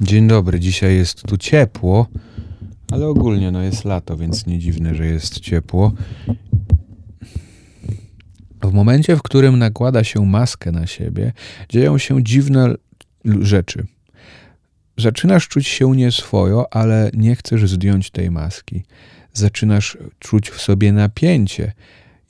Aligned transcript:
Dzień 0.00 0.28
dobry, 0.28 0.60
dzisiaj 0.60 0.96
jest 0.96 1.22
tu 1.22 1.36
ciepło, 1.36 2.06
ale 2.90 3.06
ogólnie 3.06 3.50
no 3.50 3.62
jest 3.62 3.84
lato, 3.84 4.16
więc 4.16 4.46
nie 4.46 4.58
dziwne, 4.58 4.94
że 4.94 5.06
jest 5.06 5.40
ciepło. 5.40 5.92
W 8.62 8.72
momencie, 8.72 9.16
w 9.16 9.22
którym 9.22 9.58
nakłada 9.58 10.04
się 10.04 10.26
maskę 10.26 10.72
na 10.72 10.86
siebie, 10.86 11.32
dzieją 11.68 11.98
się 11.98 12.24
dziwne 12.24 12.74
rzeczy. 13.24 13.86
Zaczynasz 14.96 15.48
czuć 15.48 15.66
się 15.66 15.96
nieswojo, 15.96 16.74
ale 16.74 17.10
nie 17.14 17.36
chcesz 17.36 17.70
zdjąć 17.70 18.10
tej 18.10 18.30
maski. 18.30 18.82
Zaczynasz 19.32 19.98
czuć 20.18 20.50
w 20.50 20.60
sobie 20.60 20.92
napięcie 20.92 21.72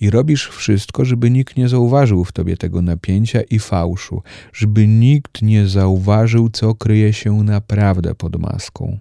i 0.01 0.11
robisz 0.11 0.49
wszystko, 0.49 1.05
żeby 1.05 1.31
nikt 1.31 1.57
nie 1.57 1.69
zauważył 1.69 2.25
w 2.25 2.33
tobie 2.33 2.57
tego 2.57 2.83
napięcia 2.83 3.41
i 3.43 3.59
fałszu, 3.59 4.23
żeby 4.53 4.87
nikt 4.87 5.43
nie 5.43 5.69
zauważył, 5.69 6.51
co 6.51 6.75
kryje 6.75 7.13
się 7.13 7.43
naprawdę 7.43 8.15
pod 8.15 8.37
maską. 8.37 8.99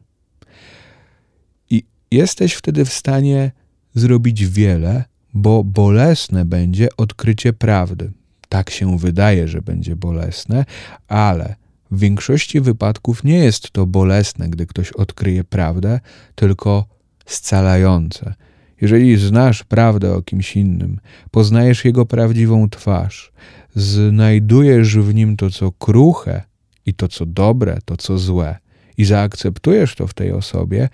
I 1.69 1.83
jesteś 2.11 2.53
wtedy 2.53 2.85
w 2.85 2.93
stanie 2.93 3.51
zrobić 3.93 4.45
wiele, 4.45 5.03
bo 5.33 5.63
bolesne 5.63 6.45
będzie 6.45 6.87
odkrycie 6.97 7.53
prawdy. 7.53 8.11
Tak 8.49 8.69
się 8.69 8.97
wydaje, 8.97 9.47
że 9.47 9.61
będzie 9.61 9.95
bolesne, 9.95 10.65
ale 11.07 11.55
w 11.91 11.99
większości 11.99 12.61
wypadków 12.61 13.23
nie 13.23 13.37
jest 13.37 13.71
to 13.71 13.85
bolesne, 13.85 14.49
gdy 14.49 14.65
ktoś 14.65 14.91
odkryje 14.91 15.43
prawdę, 15.43 15.99
tylko 16.35 16.85
scalające. 17.25 18.33
Jeżeli 18.81 19.17
znasz 19.17 19.63
prawdę 19.63 20.13
o 20.13 20.21
kimś 20.21 20.55
innym, 20.55 20.99
poznajesz 21.31 21.85
jego 21.85 22.05
prawdziwą 22.05 22.69
twarz, 22.69 23.31
znajdujesz 23.75 24.97
w 24.97 25.13
nim 25.13 25.37
to, 25.37 25.49
co 25.49 25.71
kruche 25.71 26.43
i 26.85 26.93
to, 26.93 27.07
co 27.07 27.25
dobre, 27.25 27.79
to, 27.85 27.97
co 27.97 28.17
złe, 28.17 28.57
i 28.97 29.05
zaakceptujesz 29.05 29.95
to 29.95 30.07
w 30.07 30.13
tej 30.13 30.31
osobie, 30.31 30.89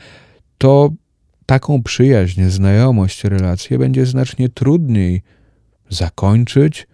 to 0.58 0.92
taką 1.46 1.84
przyjaźń, 1.84 2.44
znajomość, 2.44 3.24
relację 3.24 3.78
będzie 3.78 4.06
znacznie 4.06 4.50
trudniej 4.50 5.22
zakończyć 5.90 6.88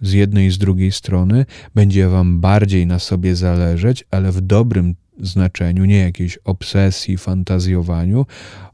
z 0.00 0.12
jednej 0.12 0.46
i 0.46 0.50
z 0.50 0.58
drugiej 0.58 0.92
strony, 0.92 1.46
będzie 1.74 2.08
wam 2.08 2.40
bardziej 2.40 2.86
na 2.86 2.98
sobie 2.98 3.36
zależeć, 3.36 4.04
ale 4.10 4.32
w 4.32 4.40
dobrym 4.40 4.94
znaczeniu, 5.20 5.84
nie 5.84 5.98
jakiejś 5.98 6.36
obsesji, 6.36 7.16
fantazjowaniu, 7.16 8.26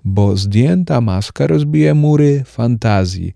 bo 0.04 0.36
zdjęta 0.36 1.00
maska 1.00 1.46
rozbije 1.46 1.94
mury 1.94 2.42
fantazji. 2.46 3.32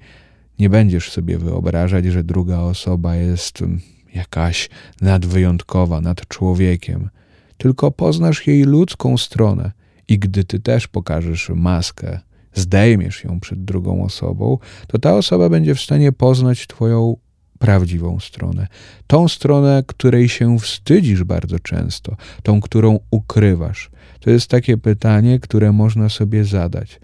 Nie 0.58 0.70
będziesz 0.70 1.10
sobie 1.10 1.38
wyobrażać, 1.38 2.04
że 2.04 2.24
druga 2.24 2.58
osoba 2.58 3.16
jest 3.16 3.62
mm, 3.62 3.80
jakaś 4.14 4.70
nadwyjątkowa, 5.00 6.00
nad 6.00 6.28
człowiekiem, 6.28 7.08
tylko 7.56 7.90
poznasz 7.90 8.46
jej 8.46 8.62
ludzką 8.62 9.18
stronę 9.18 9.72
i 10.08 10.18
gdy 10.18 10.44
ty 10.44 10.60
też 10.60 10.88
pokażesz 10.88 11.50
maskę, 11.54 12.20
zdejmiesz 12.54 13.24
ją 13.24 13.40
przed 13.40 13.64
drugą 13.64 14.04
osobą, 14.04 14.58
to 14.86 14.98
ta 14.98 15.14
osoba 15.14 15.48
będzie 15.48 15.74
w 15.74 15.80
stanie 15.80 16.12
poznać 16.12 16.66
twoją 16.66 17.16
prawdziwą 17.62 18.20
stronę. 18.20 18.66
Tą 19.06 19.28
stronę, 19.28 19.82
której 19.86 20.28
się 20.28 20.58
wstydzisz 20.58 21.24
bardzo 21.24 21.58
często, 21.58 22.16
tą, 22.42 22.60
którą 22.60 22.98
ukrywasz. 23.10 23.90
To 24.20 24.30
jest 24.30 24.50
takie 24.50 24.76
pytanie, 24.76 25.40
które 25.40 25.72
można 25.72 26.08
sobie 26.08 26.44
zadać. 26.44 27.00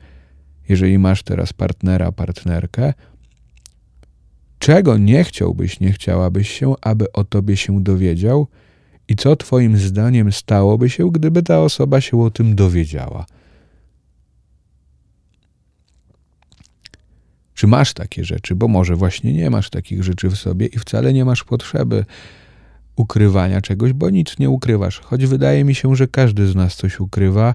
Jeżeli 0.69 0.99
masz 0.99 1.23
teraz 1.23 1.53
partnera, 1.53 2.13
partnerkę, 2.13 2.95
czego 4.59 4.97
nie 4.97 5.25
chciałbyś, 5.25 5.81
nie 5.81 5.93
chciałabyś 5.93 6.51
się, 6.51 6.75
aby 6.81 7.13
o 7.13 7.25
tobie 7.25 7.57
się 7.57 7.83
dowiedział 7.83 8.47
i 9.09 9.17
co 9.17 9.37
twoim 9.37 9.77
zdaniem 9.77 10.33
stałoby 10.33 10.91
się, 10.91 11.13
gdyby 11.13 11.43
ta 11.43 11.61
osoba 11.61 12.01
się 12.01 12.23
o 12.23 12.31
tym 12.31 12.55
dowiedziała? 12.55 13.27
Czy 17.59 17.67
masz 17.67 17.93
takie 17.95 18.25
rzeczy? 18.25 18.55
Bo 18.55 18.69
może 18.69 18.97
właśnie 18.97 19.33
nie 19.33 19.51
masz 19.51 19.71
takich 19.71 20.05
rzeczy 20.05 20.29
w 20.29 20.37
sobie 20.37 20.67
i 20.67 20.79
wcale 20.79 21.13
nie 21.13 21.25
masz 21.25 21.45
potrzeby 21.45 22.05
ukrywania 22.97 23.61
czegoś, 23.61 23.93
bo 23.93 24.11
nic 24.11 24.39
nie 24.39 24.51
ukrywasz. 24.51 25.01
Choć 25.01 25.27
wydaje 25.27 25.65
mi 25.65 25.75
się, 25.75 25.97
że 25.97 26.09
każdy 26.09 26.49
z 26.49 26.55
nas 26.55 26.77
coś 26.77 27.01
ukrywa. 27.01 27.55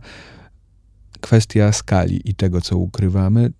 Kwestia 1.21 1.71
skali 1.71 2.29
i 2.29 2.35
tego, 2.35 2.61
co 2.61 2.77
ukrywamy. 2.77 3.51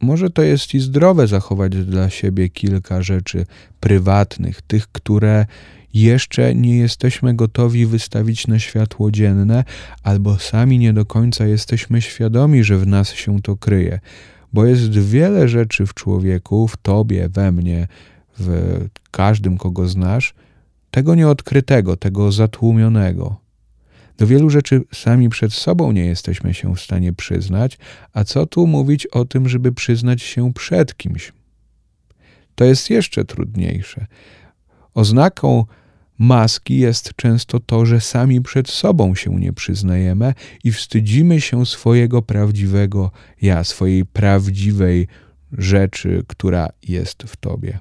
Może 0.00 0.30
to 0.30 0.42
jest 0.42 0.74
i 0.74 0.80
zdrowe 0.80 1.26
zachować 1.26 1.76
dla 1.76 2.10
siebie 2.10 2.48
kilka 2.48 3.02
rzeczy 3.02 3.46
prywatnych, 3.80 4.62
tych, 4.62 4.86
które 4.86 5.46
jeszcze 5.94 6.54
nie 6.54 6.78
jesteśmy 6.78 7.34
gotowi 7.34 7.86
wystawić 7.86 8.46
na 8.46 8.58
światło 8.58 9.10
dzienne, 9.10 9.64
albo 10.02 10.38
sami 10.38 10.78
nie 10.78 10.92
do 10.92 11.06
końca 11.06 11.46
jesteśmy 11.46 12.02
świadomi, 12.02 12.64
że 12.64 12.78
w 12.78 12.86
nas 12.86 13.12
się 13.12 13.42
to 13.42 13.56
kryje 13.56 14.00
bo 14.52 14.66
jest 14.66 14.90
wiele 14.90 15.48
rzeczy 15.48 15.86
w 15.86 15.94
człowieku, 15.94 16.68
w 16.68 16.76
tobie, 16.76 17.28
we 17.28 17.52
mnie, 17.52 17.88
w 18.38 18.78
każdym, 19.10 19.58
kogo 19.58 19.88
znasz, 19.88 20.34
tego 20.90 21.14
nieodkrytego, 21.14 21.96
tego 21.96 22.32
zatłumionego. 22.32 23.40
Do 24.16 24.26
wielu 24.26 24.50
rzeczy 24.50 24.82
sami 24.94 25.28
przed 25.28 25.52
sobą 25.52 25.92
nie 25.92 26.06
jesteśmy 26.06 26.54
się 26.54 26.74
w 26.74 26.80
stanie 26.80 27.12
przyznać, 27.12 27.78
a 28.12 28.24
co 28.24 28.46
tu 28.46 28.66
mówić 28.66 29.06
o 29.06 29.24
tym, 29.24 29.48
żeby 29.48 29.72
przyznać 29.72 30.22
się 30.22 30.52
przed 30.52 30.96
kimś? 30.96 31.32
To 32.54 32.64
jest 32.64 32.90
jeszcze 32.90 33.24
trudniejsze. 33.24 34.06
Oznaką 34.94 35.64
maski 36.20 36.78
jest 36.78 37.12
często 37.16 37.60
to, 37.60 37.86
że 37.86 38.00
sami 38.00 38.40
przed 38.40 38.68
sobą 38.68 39.14
się 39.14 39.40
nie 39.40 39.52
przyznajemy 39.52 40.34
i 40.64 40.72
wstydzimy 40.72 41.40
się 41.40 41.66
swojego 41.66 42.22
prawdziwego 42.22 43.10
ja, 43.42 43.64
swojej 43.64 44.06
prawdziwej 44.06 45.08
rzeczy, 45.52 46.24
która 46.26 46.68
jest 46.88 47.22
w 47.22 47.36
tobie. 47.36 47.78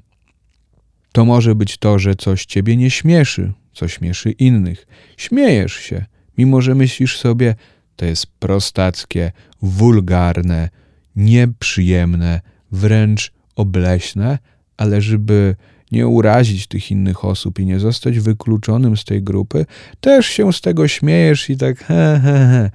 To 1.12 1.26
może 1.26 1.56
być 1.56 1.78
to, 1.78 2.00
że 2.00 2.16
coś 2.16 2.46
ciebie 2.46 2.78
nie 2.78 2.92
śmieszy, 2.92 3.54
co 3.74 3.88
śmieszy 3.88 4.32
innych. 4.32 4.88
Śmiejesz 5.18 5.74
się, 5.74 6.06
mimo 6.38 6.62
że 6.62 6.76
myślisz 6.76 7.18
sobie, 7.18 7.56
to 7.96 8.06
jest 8.06 8.28
prostackie, 8.28 9.32
wulgarne, 9.62 10.70
nieprzyjemne, 11.16 12.42
wręcz 12.72 13.32
obleśne, 13.56 14.40
ale 14.78 15.02
żeby 15.02 15.56
nie 15.92 16.08
urazić 16.08 16.68
tych 16.68 16.92
innych 16.92 17.26
osób 17.26 17.60
i 17.60 17.66
nie 17.66 17.80
zostać 17.80 18.20
wykluczonym 18.20 18.98
z 18.98 19.06
tej 19.06 19.24
grupy, 19.24 19.66
też 20.02 20.28
się 20.28 20.54
z 20.54 20.62
tego 20.62 20.88
śmiejesz 20.88 21.50
i 21.50 21.58
tak 21.58 21.80
he, 21.80 22.20
he, 22.24 22.32
he. 22.32 22.72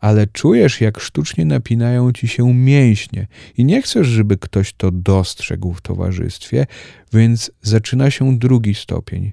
Ale 0.00 0.26
czujesz, 0.26 0.80
jak 0.80 1.00
sztucznie 1.00 1.44
napinają 1.44 2.12
ci 2.12 2.28
się 2.28 2.54
mięśnie 2.54 3.26
i 3.56 3.64
nie 3.64 3.82
chcesz, 3.82 4.06
żeby 4.06 4.36
ktoś 4.36 4.72
to 4.72 4.90
dostrzegł 4.90 5.72
w 5.72 5.80
towarzystwie, 5.80 6.66
więc 7.12 7.50
zaczyna 7.62 8.10
się 8.10 8.38
drugi 8.38 8.74
stopień 8.74 9.32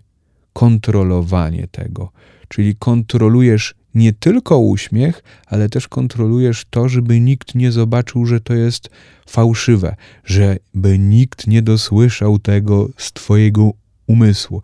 kontrolowanie 0.53 1.67
tego. 1.67 2.11
Czyli 2.47 2.75
kontrolujesz 2.75 3.75
nie 3.95 4.13
tylko 4.13 4.59
uśmiech, 4.59 5.23
ale 5.47 5.69
też 5.69 5.87
kontrolujesz 5.87 6.65
to, 6.69 6.89
żeby 6.89 7.19
nikt 7.19 7.55
nie 7.55 7.71
zobaczył, 7.71 8.25
że 8.25 8.39
to 8.39 8.53
jest 8.53 8.89
fałszywe, 9.27 9.95
żeby 10.25 10.99
nikt 10.99 11.47
nie 11.47 11.61
dosłyszał 11.61 12.39
tego 12.39 12.89
z 12.97 13.13
Twojego 13.13 13.71
umysłu. 14.07 14.61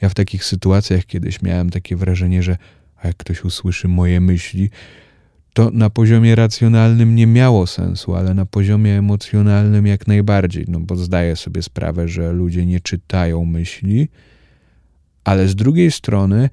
Ja 0.00 0.08
w 0.08 0.14
takich 0.14 0.44
sytuacjach 0.44 1.06
kiedyś 1.06 1.42
miałem 1.42 1.70
takie 1.70 1.96
wrażenie, 1.96 2.42
że 2.42 2.56
jak 3.04 3.16
ktoś 3.16 3.44
usłyszy 3.44 3.88
moje 3.88 4.20
myśli, 4.20 4.70
to 5.52 5.70
na 5.70 5.90
poziomie 5.90 6.34
racjonalnym 6.34 7.14
nie 7.14 7.26
miało 7.26 7.66
sensu, 7.66 8.14
ale 8.14 8.34
na 8.34 8.46
poziomie 8.46 8.98
emocjonalnym 8.98 9.86
jak 9.86 10.06
najbardziej, 10.06 10.64
no 10.68 10.80
bo 10.80 10.96
zdaję 10.96 11.36
sobie 11.36 11.62
sprawę, 11.62 12.08
że 12.08 12.32
ludzie 12.32 12.66
nie 12.66 12.80
czytają 12.80 13.44
myśli, 13.44 14.08
ale 15.24 15.48
z 15.48 15.54
drugiej 15.54 15.90
strony 15.90 16.50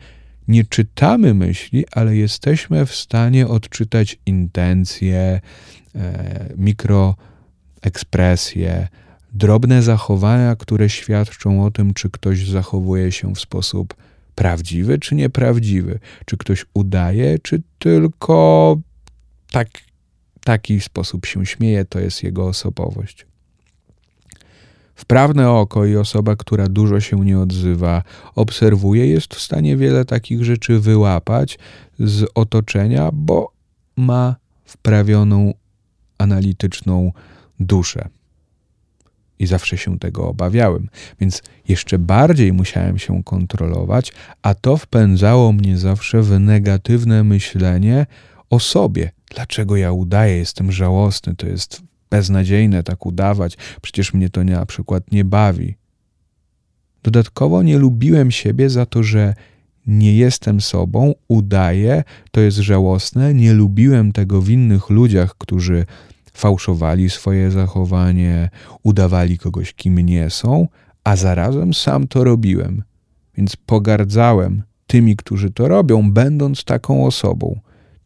nie 0.50 0.66
czytamy 0.66 1.34
myśli, 1.34 1.86
ale 1.92 2.16
jesteśmy 2.16 2.86
w 2.86 2.96
stanie 2.96 3.48
odczytać 3.48 4.18
intencje, 4.26 5.42
e, 5.96 6.50
mikroekspresje, 6.58 8.88
drobne 9.34 9.82
zachowania, 9.82 10.56
które 10.56 10.90
świadczą 10.90 11.66
o 11.66 11.72
tym, 11.72 11.94
czy 11.94 12.10
ktoś 12.10 12.48
zachowuje 12.48 13.12
się 13.12 13.36
w 13.36 13.40
sposób 13.40 13.96
prawdziwy 14.36 15.00
czy 15.00 15.16
nieprawdziwy, 15.16 16.00
czy 16.26 16.38
ktoś 16.38 16.66
udaje, 16.74 17.40
czy 17.40 17.62
tylko 17.80 18.78
tak, 19.52 19.68
taki 20.44 20.82
sposób 20.82 21.26
się 21.26 21.46
śmieje, 21.46 21.86
to 21.86 22.00
jest 22.00 22.24
jego 22.24 22.48
osobowość. 22.48 23.29
Wprawne 25.00 25.50
oko 25.50 25.86
i 25.86 25.96
osoba, 25.96 26.36
która 26.36 26.68
dużo 26.68 27.00
się 27.00 27.26
nie 27.26 27.40
odzywa, 27.40 28.04
obserwuje, 28.36 29.08
jest 29.08 29.36
w 29.36 29.42
stanie 29.42 29.78
wiele 29.78 30.06
takich 30.06 30.44
rzeczy 30.44 30.80
wyłapać 30.80 31.60
z 32.00 32.26
otoczenia, 32.36 33.10
bo 33.14 33.52
ma 33.96 34.36
wprawioną 34.66 35.54
analityczną 36.18 37.12
duszę. 37.60 38.10
i 39.40 39.48
zawsze 39.48 39.78
się 39.78 40.00
tego 40.00 40.28
obawiałem, 40.28 40.90
więc 41.20 41.42
jeszcze 41.68 42.00
bardziej 42.00 42.54
musiałem 42.54 43.00
się 43.00 43.24
kontrolować, 43.24 44.14
a 44.42 44.54
to 44.54 44.78
wpędzało 44.78 45.52
mnie 45.52 45.78
zawsze 45.78 46.22
w 46.22 46.40
negatywne 46.40 47.24
myślenie 47.24 48.06
o 48.50 48.60
sobie. 48.60 49.12
Dlaczego 49.36 49.76
ja 49.76 49.92
udaję, 49.92 50.38
jestem 50.38 50.72
żałosny, 50.72 51.36
to 51.36 51.48
jest 51.48 51.89
beznadziejne 52.10 52.84
tak 52.84 53.06
udawać, 53.06 53.58
przecież 53.82 54.14
mnie 54.14 54.30
to 54.30 54.44
na 54.44 54.66
przykład 54.66 55.12
nie 55.12 55.26
bawi. 55.26 55.76
Dodatkowo 57.04 57.64
nie 57.64 57.78
lubiłem 57.78 58.32
siebie 58.32 58.70
za 58.70 58.86
to, 58.86 59.04
że 59.04 59.34
nie 59.88 60.18
jestem 60.18 60.62
sobą, 60.62 61.14
udaję, 61.28 62.04
to 62.32 62.42
jest 62.42 62.58
żałosne, 62.58 63.34
nie 63.34 63.54
lubiłem 63.54 64.12
tego 64.12 64.42
w 64.42 64.50
innych 64.50 64.90
ludziach, 64.90 65.36
którzy 65.38 65.86
fałszowali 66.34 67.10
swoje 67.10 67.52
zachowanie, 67.52 68.50
udawali 68.84 69.38
kogoś, 69.38 69.74
kim 69.74 70.00
nie 70.00 70.30
są, 70.30 70.68
a 71.04 71.16
zarazem 71.16 71.74
sam 71.74 72.08
to 72.08 72.24
robiłem. 72.24 72.84
Więc 73.38 73.56
pogardzałem 73.56 74.64
tymi, 74.88 75.16
którzy 75.16 75.52
to 75.52 75.68
robią, 75.68 76.12
będąc 76.12 76.64
taką 76.64 77.06
osobą. 77.06 77.60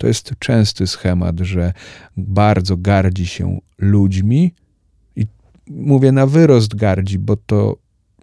To 0.04 0.08
jest 0.08 0.34
częsty 0.40 0.88
schemat, 0.88 1.40
że 1.40 1.74
bardzo 2.18 2.78
gardzi 2.78 3.28
się 3.28 3.60
ludźmi 3.78 4.54
i 5.16 5.28
mówię 5.70 6.12
na 6.12 6.28
wyrost 6.28 6.76
gardzi, 6.76 7.20
bo 7.20 7.38
to 7.38 7.78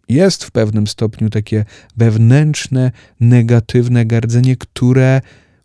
jest 0.08 0.44
w 0.44 0.50
pewnym 0.50 0.86
stopniu 0.86 1.30
takie 1.30 1.64
wewnętrzne, 1.96 2.92
negatywne 3.20 4.06
gardzenie, 4.06 4.56
które 4.56 5.20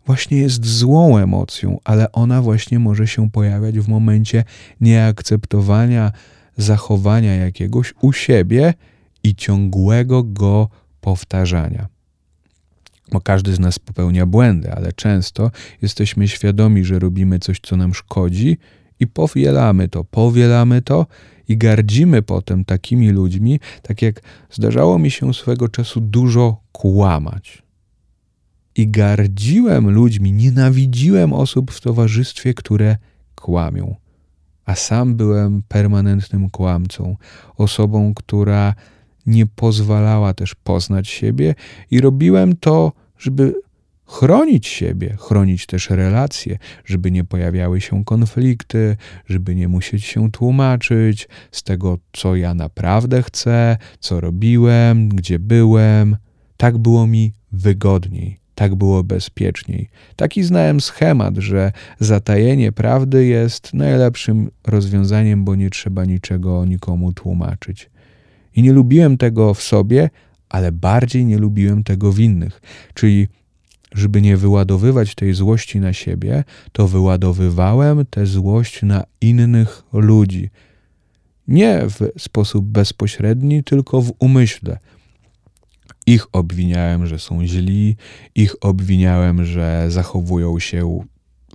właśnie 0.06 0.38
jest 0.38 0.66
złą 0.66 1.18
emocją, 1.18 1.78
ale 1.84 2.12
ona 2.12 2.42
właśnie 2.42 2.78
może 2.78 3.06
się 3.06 3.30
pojawiać 3.30 3.78
w 3.78 3.88
momencie 3.88 4.44
nieakceptowania 4.80 6.12
zachowania 6.56 7.34
jakiegoś 7.34 7.94
u 8.00 8.12
siebie 8.12 8.74
i 9.22 9.34
ciągłego 9.34 10.22
go 10.22 10.68
powtarzania. 11.00 11.95
Bo 13.12 13.20
każdy 13.20 13.54
z 13.54 13.60
nas 13.60 13.78
popełnia 13.78 14.26
błędy, 14.26 14.72
ale 14.72 14.92
często 14.92 15.50
jesteśmy 15.82 16.28
świadomi, 16.28 16.84
że 16.84 16.98
robimy 16.98 17.38
coś, 17.38 17.60
co 17.60 17.76
nam 17.76 17.94
szkodzi, 17.94 18.58
i 19.00 19.06
powielamy 19.06 19.88
to, 19.88 20.04
powielamy 20.04 20.82
to 20.82 21.06
i 21.48 21.56
gardzimy 21.56 22.22
potem 22.22 22.64
takimi 22.64 23.10
ludźmi, 23.10 23.60
tak 23.82 24.02
jak 24.02 24.20
zdarzało 24.50 24.98
mi 24.98 25.10
się 25.10 25.34
swego 25.34 25.68
czasu 25.68 26.00
dużo 26.00 26.60
kłamać. 26.72 27.62
I 28.76 28.88
gardziłem 28.88 29.90
ludźmi, 29.90 30.32
nienawidziłem 30.32 31.32
osób 31.32 31.70
w 31.70 31.80
towarzystwie, 31.80 32.54
które 32.54 32.96
kłamią. 33.34 33.96
A 34.64 34.74
sam 34.74 35.16
byłem 35.16 35.62
permanentnym 35.68 36.50
kłamcą, 36.50 37.16
osobą, 37.56 38.14
która 38.14 38.74
nie 39.26 39.46
pozwalała 39.46 40.34
też 40.34 40.54
poznać 40.54 41.08
siebie, 41.08 41.54
i 41.90 42.00
robiłem 42.00 42.56
to, 42.56 42.92
żeby 43.18 43.54
chronić 44.06 44.66
siebie, 44.66 45.16
chronić 45.20 45.66
też 45.66 45.90
relacje, 45.90 46.58
żeby 46.84 47.10
nie 47.10 47.24
pojawiały 47.24 47.80
się 47.80 48.04
konflikty, 48.04 48.96
żeby 49.26 49.54
nie 49.54 49.68
musieć 49.68 50.04
się 50.04 50.30
tłumaczyć 50.30 51.28
z 51.50 51.62
tego, 51.62 51.98
co 52.12 52.36
ja 52.36 52.54
naprawdę 52.54 53.22
chcę, 53.22 53.76
co 54.00 54.20
robiłem, 54.20 55.08
gdzie 55.08 55.38
byłem. 55.38 56.16
Tak 56.56 56.78
było 56.78 57.06
mi 57.06 57.32
wygodniej, 57.52 58.38
tak 58.54 58.74
było 58.74 59.04
bezpieczniej. 59.04 59.88
Taki 60.16 60.42
znałem 60.42 60.80
schemat, 60.80 61.36
że 61.36 61.72
zatajenie 62.00 62.72
prawdy 62.72 63.26
jest 63.26 63.74
najlepszym 63.74 64.50
rozwiązaniem, 64.66 65.44
bo 65.44 65.54
nie 65.54 65.70
trzeba 65.70 66.04
niczego 66.04 66.64
nikomu 66.64 67.12
tłumaczyć. 67.12 67.90
I 68.56 68.62
nie 68.62 68.72
lubiłem 68.72 69.18
tego 69.18 69.54
w 69.54 69.62
sobie, 69.62 70.10
ale 70.48 70.72
bardziej 70.72 71.26
nie 71.26 71.38
lubiłem 71.38 71.84
tego 71.84 72.12
w 72.12 72.20
innych. 72.20 72.60
Czyli 72.94 73.28
żeby 73.92 74.22
nie 74.22 74.36
wyładowywać 74.36 75.14
tej 75.14 75.34
złości 75.34 75.80
na 75.80 75.92
siebie, 75.92 76.44
to 76.72 76.88
wyładowywałem 76.88 78.06
tę 78.06 78.26
złość 78.26 78.82
na 78.82 79.04
innych 79.20 79.82
ludzi. 79.92 80.50
Nie 81.48 81.82
w 81.88 82.22
sposób 82.22 82.64
bezpośredni, 82.64 83.64
tylko 83.64 84.02
w 84.02 84.12
umyśle. 84.18 84.78
Ich 86.06 86.26
obwiniałem, 86.32 87.06
że 87.06 87.18
są 87.18 87.46
źli, 87.46 87.96
ich 88.34 88.54
obwiniałem, 88.60 89.44
że 89.44 89.86
zachowują 89.88 90.58
się 90.58 91.00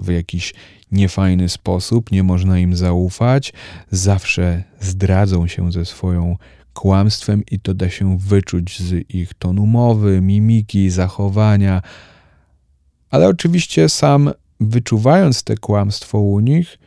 w 0.02 0.10
jakiś 0.10 0.54
niefajny 0.92 1.50
sposób, 1.50 2.12
nie 2.12 2.24
można 2.24 2.60
im 2.60 2.76
zaufać, 2.76 3.54
zawsze 3.92 4.64
zdradzą 4.80 5.48
się 5.48 5.72
ze 5.72 5.86
swoją 5.86 6.38
kłamstwem 6.74 7.44
i 7.52 7.60
to 7.60 7.74
da 7.74 7.90
się 7.90 8.18
wyczuć 8.18 8.80
z 8.80 9.10
ich 9.10 9.34
tonu 9.34 9.66
mowy, 9.66 10.22
mimiki, 10.22 10.90
zachowania, 10.90 11.82
ale 13.10 13.28
oczywiście 13.28 13.90
sam 13.90 14.32
wyczuwając 14.60 15.44
te 15.44 15.58
kłamstwo 15.58 16.20
u 16.20 16.40
nich, 16.40 16.78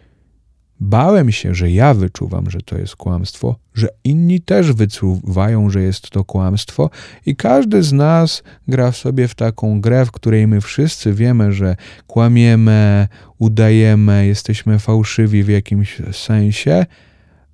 bałem 0.80 1.32
się, 1.32 1.54
że 1.54 1.70
ja 1.70 1.94
wyczuwam, 1.94 2.50
że 2.50 2.60
to 2.60 2.78
jest 2.78 2.96
kłamstwo, 2.96 3.56
że 3.74 3.88
inni 4.04 4.40
też 4.40 4.72
wyczuwają, 4.72 5.70
że 5.70 5.82
jest 5.82 6.10
to 6.10 6.24
kłamstwo, 6.24 6.90
i 7.26 7.36
każdy 7.36 7.82
z 7.82 7.92
nas 7.92 8.42
gra 8.68 8.92
sobie 8.92 9.28
w 9.28 9.34
taką 9.34 9.80
grę, 9.80 10.06
w 10.06 10.12
której 10.12 10.46
my 10.46 10.60
wszyscy 10.60 11.12
wiemy, 11.12 11.52
że 11.52 11.76
kłamiemy, 12.06 13.08
udajemy, 13.38 14.26
jesteśmy 14.26 14.78
fałszywi 14.78 15.44
w 15.44 15.48
jakimś 15.48 16.02
sensie, 16.12 16.86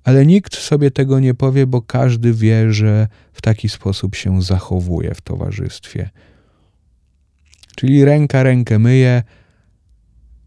ale 0.03 0.25
nikt 0.25 0.55
sobie 0.55 0.91
tego 0.91 1.19
nie 1.19 1.33
powie, 1.33 1.67
bo 1.67 1.81
każdy 1.81 2.33
wie, 2.33 2.73
że 2.73 3.07
w 3.33 3.41
taki 3.41 3.69
sposób 3.69 4.15
się 4.15 4.41
zachowuje 4.41 5.15
w 5.15 5.21
towarzystwie. 5.21 6.09
Czyli 7.75 8.05
ręka 8.05 8.43
rękę 8.43 8.79
myje 8.79 9.23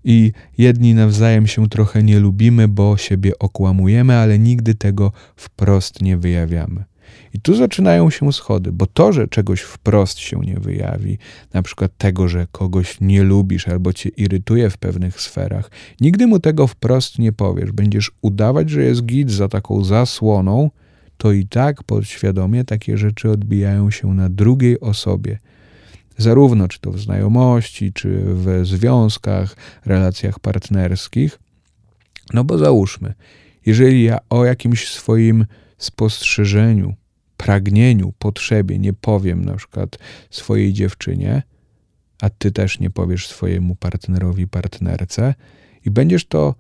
i 0.04 0.32
jedni 0.58 0.94
nawzajem 0.94 1.46
się 1.46 1.68
trochę 1.68 2.02
nie 2.02 2.20
lubimy, 2.20 2.68
bo 2.68 2.96
siebie 2.96 3.38
okłamujemy, 3.38 4.14
ale 4.14 4.38
nigdy 4.38 4.74
tego 4.74 5.12
wprost 5.36 6.02
nie 6.02 6.16
wyjawiamy. 6.16 6.84
I 7.34 7.40
tu 7.40 7.54
zaczynają 7.54 8.10
się 8.10 8.32
schody, 8.32 8.72
bo 8.72 8.86
to, 8.86 9.12
że 9.12 9.28
czegoś 9.28 9.60
wprost 9.60 10.18
się 10.18 10.40
nie 10.40 10.56
wyjawi, 10.56 11.18
na 11.52 11.62
przykład 11.62 11.92
tego, 11.98 12.28
że 12.28 12.46
kogoś 12.52 13.00
nie 13.00 13.22
lubisz 13.22 13.68
albo 13.68 13.92
cię 13.92 14.08
irytuje 14.08 14.70
w 14.70 14.78
pewnych 14.78 15.20
sferach, 15.20 15.70
nigdy 16.00 16.26
mu 16.26 16.38
tego 16.38 16.66
wprost 16.66 17.18
nie 17.18 17.32
powiesz. 17.32 17.72
Będziesz 17.72 18.12
udawać, 18.22 18.70
że 18.70 18.82
jest 18.82 19.06
git 19.06 19.30
za 19.30 19.48
taką 19.48 19.84
zasłoną, 19.84 20.70
to 21.16 21.32
i 21.32 21.46
tak 21.46 21.82
podświadomie 21.82 22.64
takie 22.64 22.98
rzeczy 22.98 23.30
odbijają 23.30 23.90
się 23.90 24.14
na 24.14 24.28
drugiej 24.28 24.80
osobie 24.80 25.38
zarówno 26.16 26.68
czy 26.68 26.80
to 26.80 26.90
w 26.90 27.00
znajomości, 27.00 27.92
czy 27.92 28.20
w 28.24 28.60
związkach, 28.62 29.56
relacjach 29.84 30.38
partnerskich. 30.38 31.38
No 32.32 32.44
bo 32.44 32.58
załóżmy, 32.58 33.14
jeżeli 33.66 34.04
ja 34.04 34.18
o 34.30 34.44
jakimś 34.44 34.88
swoim 34.88 35.46
spostrzeżeniu, 35.78 36.94
pragnieniu, 37.36 38.12
potrzebie 38.18 38.78
nie 38.78 38.92
powiem 38.92 39.44
na 39.44 39.56
przykład 39.56 39.98
swojej 40.30 40.72
dziewczynie, 40.72 41.42
a 42.20 42.30
ty 42.30 42.52
też 42.52 42.80
nie 42.80 42.90
powiesz 42.90 43.28
swojemu 43.28 43.74
partnerowi, 43.74 44.48
partnerce, 44.48 45.34
i 45.84 45.90
będziesz 45.90 46.24
to 46.26 46.54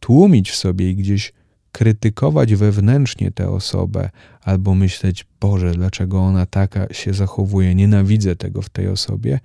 tłumić 0.00 0.50
w 0.50 0.56
sobie 0.56 0.90
i 0.90 0.96
gdzieś 0.96 1.32
krytykować 1.72 2.54
wewnętrznie 2.54 3.30
tę 3.30 3.50
osobę, 3.50 4.10
albo 4.42 4.74
myśleć, 4.74 5.26
Boże, 5.40 5.72
dlaczego 5.72 6.20
ona 6.20 6.46
taka 6.46 6.94
się 6.94 7.14
zachowuje, 7.14 7.74
nienawidzę 7.74 8.36
tego 8.36 8.62
w 8.62 8.68
tej 8.68 8.88
osobie, 8.88 9.40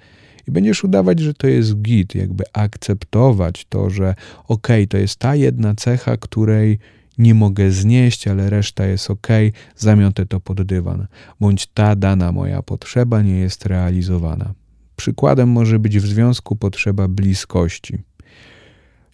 i 0.47 0.51
będziesz 0.51 0.83
udawać, 0.83 1.19
że 1.19 1.33
to 1.33 1.47
jest 1.47 1.81
git, 1.81 2.15
jakby 2.15 2.43
akceptować 2.53 3.65
to, 3.69 3.89
że 3.89 4.15
okej, 4.43 4.83
okay, 4.83 4.87
to 4.87 4.97
jest 4.97 5.15
ta 5.15 5.35
jedna 5.35 5.75
cecha, 5.75 6.17
której 6.17 6.79
nie 7.19 7.33
mogę 7.33 7.71
znieść, 7.71 8.27
ale 8.27 8.49
reszta 8.49 8.85
jest 8.85 9.11
ok, 9.11 9.27
zamiotę 9.75 10.25
to 10.25 10.39
pod 10.39 10.61
dywan, 10.61 11.07
bądź 11.39 11.67
ta 11.67 11.95
dana 11.95 12.31
moja 12.31 12.61
potrzeba 12.61 13.21
nie 13.21 13.39
jest 13.39 13.65
realizowana. 13.65 14.53
Przykładem 14.95 15.49
może 15.49 15.79
być 15.79 15.99
w 15.99 16.07
związku 16.07 16.55
potrzeba 16.55 17.07
bliskości 17.07 17.97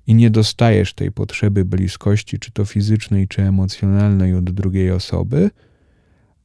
i 0.07 0.15
nie 0.15 0.29
dostajesz 0.29 0.93
tej 0.93 1.11
potrzeby 1.11 1.65
bliskości, 1.65 2.39
czy 2.39 2.51
to 2.51 2.65
fizycznej, 2.65 3.27
czy 3.27 3.41
emocjonalnej 3.41 4.33
od 4.33 4.51
drugiej 4.51 4.91
osoby, 4.91 5.49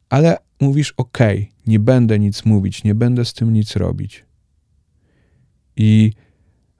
ale 0.09 0.37
mówisz: 0.61 0.95
OK, 0.97 1.19
nie 1.67 1.79
będę 1.79 2.19
nic 2.19 2.45
mówić, 2.45 2.85
nie 2.85 2.95
będę 2.95 3.25
z 3.25 3.33
tym 3.33 3.53
nic 3.53 3.77
robić. 3.77 4.25
I 5.77 6.13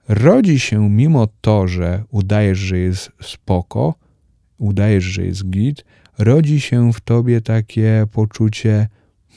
rodzi 0.07 0.59
się 0.59 0.89
mimo 0.89 1.27
to, 1.41 1.67
że 1.67 2.03
udajesz, 2.09 2.59
że 2.59 2.77
jest 2.77 3.11
spoko, 3.21 4.00
udajesz, 4.61 5.03
że 5.03 5.25
jest 5.25 5.49
git, 5.49 5.85
rodzi 6.17 6.61
się 6.61 6.93
w 6.93 7.01
tobie 7.01 7.41
takie 7.41 8.05
poczucie: 8.11 8.87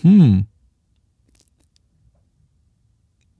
hmm, 0.02 0.44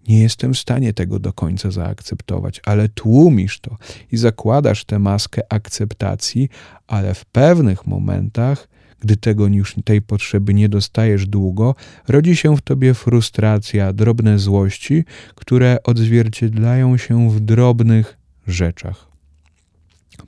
nie 0.09 0.23
jestem 0.23 0.55
w 0.55 0.59
stanie 0.59 0.93
tego 0.93 1.19
do 1.19 1.33
końca 1.33 1.71
zaakceptować, 1.71 2.61
ale 2.65 2.89
tłumisz 2.89 3.61
to 3.61 3.77
i 4.13 4.17
zakładasz 4.17 4.85
tę 4.85 4.99
maskę 4.99 5.43
akceptacji, 5.53 6.49
ale 6.87 7.15
w 7.15 7.25
pewnych 7.25 7.87
momentach, 7.87 8.69
gdy 9.01 9.17
tego 9.17 9.47
już 9.47 9.75
tej 9.85 10.03
potrzeby 10.03 10.55
nie 10.55 10.69
dostajesz 10.69 11.27
długo, 11.27 11.75
rodzi 12.09 12.37
się 12.37 12.57
w 12.57 12.61
tobie 12.61 12.95
frustracja, 12.95 13.93
drobne 13.93 14.39
złości, 14.39 15.05
które 15.35 15.79
odzwierciedlają 15.83 16.97
się 16.97 17.31
w 17.31 17.41
drobnych 17.41 18.19
rzeczach. 18.47 19.09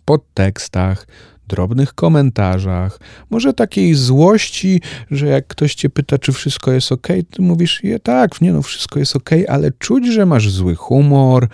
Podtekstach, 0.04 1.06
drobnych 1.46 1.94
komentarzach, 1.94 3.00
może 3.30 3.52
takiej 3.52 3.94
złości, 3.94 4.80
że 5.10 5.26
jak 5.26 5.46
ktoś 5.46 5.74
cię 5.74 5.90
pyta, 5.90 6.18
czy 6.18 6.32
wszystko 6.32 6.72
jest 6.72 6.92
ok, 6.92 7.06
ty 7.30 7.42
mówisz, 7.42 7.84
je 7.84 7.98
tak, 7.98 8.40
nie 8.40 8.52
no, 8.52 8.62
wszystko 8.62 8.98
jest 8.98 9.16
ok, 9.16 9.30
ale 9.48 9.70
czuć, 9.78 10.06
że 10.06 10.26
masz 10.26 10.50
zły 10.50 10.74
humor, 10.74 11.48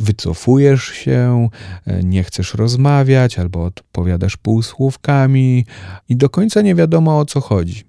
wycofujesz 0.00 0.84
się, 0.84 1.48
e, 1.86 2.02
nie 2.02 2.24
chcesz 2.24 2.54
rozmawiać 2.54 3.38
albo 3.38 3.64
odpowiadasz 3.64 4.36
półsłówkami 4.36 5.66
i 6.08 6.16
do 6.16 6.28
końca 6.28 6.62
nie 6.62 6.74
wiadomo 6.74 7.18
o 7.18 7.24
co 7.24 7.40
chodzi. 7.40 7.84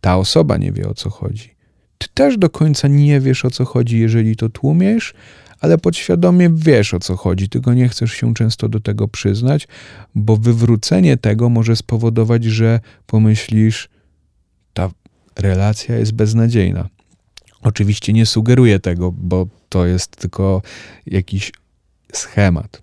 Ta 0.00 0.16
osoba 0.16 0.56
nie 0.56 0.72
wie 0.72 0.88
o 0.88 0.94
co 0.94 1.10
chodzi. 1.10 1.56
Ty 1.98 2.06
też 2.14 2.38
do 2.38 2.50
końca 2.50 2.88
nie 2.88 3.20
wiesz 3.20 3.44
o 3.44 3.50
co 3.50 3.64
chodzi, 3.64 3.98
jeżeli 3.98 4.36
to 4.36 4.48
tłumiesz, 4.48 5.14
ale 5.60 5.78
podświadomie 5.78 6.50
wiesz 6.54 6.94
o 6.94 6.98
co 6.98 7.16
chodzi, 7.16 7.48
tylko 7.48 7.74
nie 7.74 7.88
chcesz 7.88 8.12
się 8.12 8.34
często 8.34 8.68
do 8.68 8.80
tego 8.80 9.08
przyznać, 9.08 9.68
bo 10.14 10.36
wywrócenie 10.36 11.16
tego 11.16 11.48
może 11.48 11.76
spowodować, 11.76 12.44
że 12.44 12.80
pomyślisz, 13.06 13.88
ta 14.74 14.90
relacja 15.36 15.96
jest 15.98 16.12
beznadziejna. 16.12 16.88
Oczywiście 17.62 18.12
nie 18.12 18.26
sugeruję 18.26 18.78
tego, 18.78 19.12
bo 19.12 19.46
to 19.68 19.86
jest 19.86 20.16
tylko 20.16 20.62
jakiś 21.06 21.52
schemat. 22.12 22.82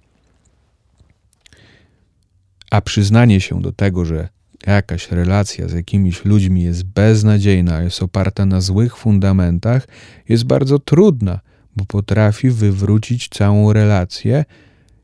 A 2.71 2.81
przyznanie 2.81 3.41
się 3.41 3.61
do 3.61 3.71
tego, 3.71 4.05
że 4.05 4.29
jakaś 4.67 5.11
relacja 5.11 5.67
z 5.67 5.73
jakimiś 5.73 6.25
ludźmi 6.25 6.63
jest 6.63 6.83
beznadziejna, 6.83 7.81
jest 7.81 8.03
oparta 8.03 8.45
na 8.45 8.61
złych 8.61 8.97
fundamentach, 8.97 9.87
jest 10.29 10.43
bardzo 10.43 10.79
trudna, 10.79 11.39
bo 11.75 11.85
potrafi 11.85 12.49
wywrócić 12.49 13.29
całą 13.29 13.73
relację 13.73 14.45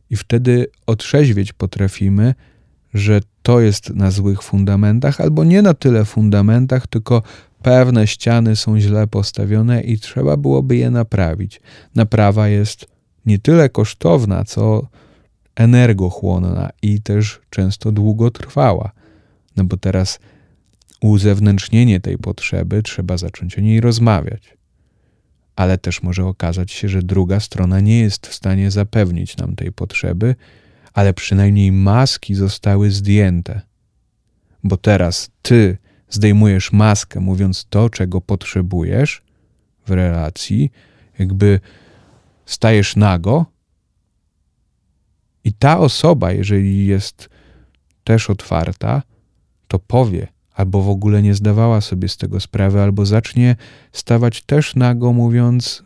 i 0.09 0.15
wtedy 0.15 0.67
otrzeźwieć 0.87 1.53
potrafimy, 1.53 2.35
że 2.93 3.21
to 3.43 3.59
jest 3.59 3.89
na 3.89 4.11
złych 4.11 4.41
fundamentach, 4.41 5.21
albo 5.21 5.43
nie 5.43 5.61
na 5.61 5.73
tyle 5.73 6.05
fundamentach, 6.05 6.87
tylko 6.87 7.23
pewne 7.61 8.07
ściany 8.07 8.55
są 8.55 8.79
źle 8.79 9.07
postawione 9.07 9.81
i 9.81 9.99
trzeba 9.99 10.37
byłoby 10.37 10.77
je 10.77 10.91
naprawić. 10.91 11.61
Naprawa 11.95 12.47
jest 12.47 12.85
nie 13.25 13.39
tyle 13.39 13.69
kosztowna, 13.69 14.45
co 14.45 14.87
energochłonna 15.55 16.69
i 16.81 17.01
też 17.01 17.39
często 17.49 17.91
długotrwała. 17.91 18.91
No 19.57 19.63
bo 19.63 19.77
teraz 19.77 20.19
uzewnętrznienie 21.01 21.99
tej 21.99 22.17
potrzeby 22.17 22.83
trzeba 22.83 23.17
zacząć 23.17 23.57
o 23.57 23.61
niej 23.61 23.81
rozmawiać. 23.81 24.58
Ale 25.59 25.77
też 25.77 26.03
może 26.03 26.25
okazać 26.25 26.71
się, 26.71 26.89
że 26.89 27.03
druga 27.03 27.39
strona 27.39 27.79
nie 27.79 27.99
jest 27.99 28.27
w 28.27 28.33
stanie 28.33 28.71
zapewnić 28.71 29.37
nam 29.37 29.55
tej 29.55 29.71
potrzeby, 29.71 30.35
ale 30.93 31.13
przynajmniej 31.13 31.71
maski 31.71 32.35
zostały 32.35 32.91
zdjęte. 32.91 33.61
Bo 34.63 34.77
teraz 34.77 35.29
ty 35.41 35.77
zdejmujesz 36.09 36.71
maskę, 36.71 37.19
mówiąc 37.19 37.65
to, 37.69 37.89
czego 37.89 38.21
potrzebujesz 38.21 39.21
w 39.87 39.91
relacji, 39.91 40.71
jakby 41.19 41.59
stajesz 42.45 42.95
nago, 42.95 43.45
i 45.43 45.53
ta 45.53 45.79
osoba, 45.79 46.31
jeżeli 46.31 46.87
jest 46.87 47.29
też 48.03 48.29
otwarta, 48.29 49.01
to 49.67 49.79
powie, 49.79 50.27
albo 50.59 50.81
w 50.81 50.89
ogóle 50.89 51.21
nie 51.21 51.35
zdawała 51.35 51.81
sobie 51.81 52.07
z 52.07 52.17
tego 52.17 52.39
sprawy, 52.39 52.81
albo 52.81 53.05
zacznie 53.05 53.55
stawać 53.91 54.41
też 54.41 54.75
nago, 54.75 55.13
mówiąc, 55.13 55.83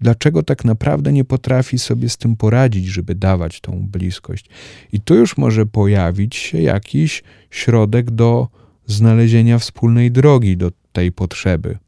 dlaczego 0.00 0.42
tak 0.42 0.64
naprawdę 0.64 1.12
nie 1.12 1.24
potrafi 1.24 1.78
sobie 1.78 2.08
z 2.08 2.16
tym 2.16 2.36
poradzić, 2.36 2.86
żeby 2.86 3.14
dawać 3.14 3.60
tą 3.60 3.88
bliskość. 3.88 4.46
I 4.92 5.00
tu 5.00 5.14
już 5.14 5.36
może 5.36 5.66
pojawić 5.66 6.36
się 6.36 6.60
jakiś 6.60 7.22
środek 7.50 8.10
do 8.10 8.48
znalezienia 8.86 9.58
wspólnej 9.58 10.10
drogi 10.10 10.56
do 10.56 10.70
tej 10.92 11.12
potrzeby. 11.12 11.78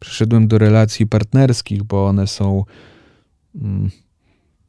Przeszedłem 0.00 0.48
do 0.48 0.58
relacji 0.58 1.06
partnerskich, 1.06 1.82
bo 1.82 2.06
one 2.06 2.26
są 2.26 2.64
mm, 3.54 3.90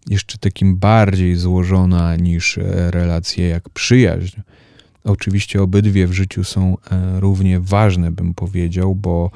jeszcze 0.09 0.37
takim 0.37 0.77
bardziej 0.77 1.35
złożone 1.35 2.17
niż 2.17 2.57
e, 2.57 2.91
relacje 2.91 3.47
jak 3.47 3.69
przyjaźń. 3.69 4.41
Oczywiście 5.07 5.61
obydwie 5.61 6.07
w 6.07 6.13
życiu 6.13 6.43
są 6.43 6.77
e, 6.91 7.19
równie 7.19 7.59
ważne, 7.59 8.11
bym 8.11 8.33
powiedział, 8.33 8.95
bo 8.95 9.31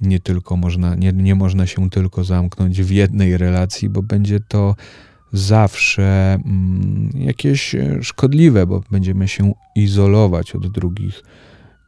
nie 0.00 0.20
tylko 0.20 0.56
można, 0.56 0.94
nie, 0.94 1.12
nie 1.12 1.34
można 1.34 1.66
się 1.66 1.90
tylko 1.90 2.24
zamknąć 2.24 2.82
w 2.82 2.90
jednej 2.90 3.36
relacji, 3.36 3.88
bo 3.88 4.02
będzie 4.02 4.40
to 4.40 4.76
zawsze 5.32 6.34
mm, 6.34 7.10
jakieś 7.14 7.74
e, 7.74 7.98
szkodliwe, 8.02 8.66
bo 8.66 8.82
będziemy 8.90 9.28
się 9.28 9.52
izolować 9.76 10.54
od 10.54 10.72
drugich 10.72 11.22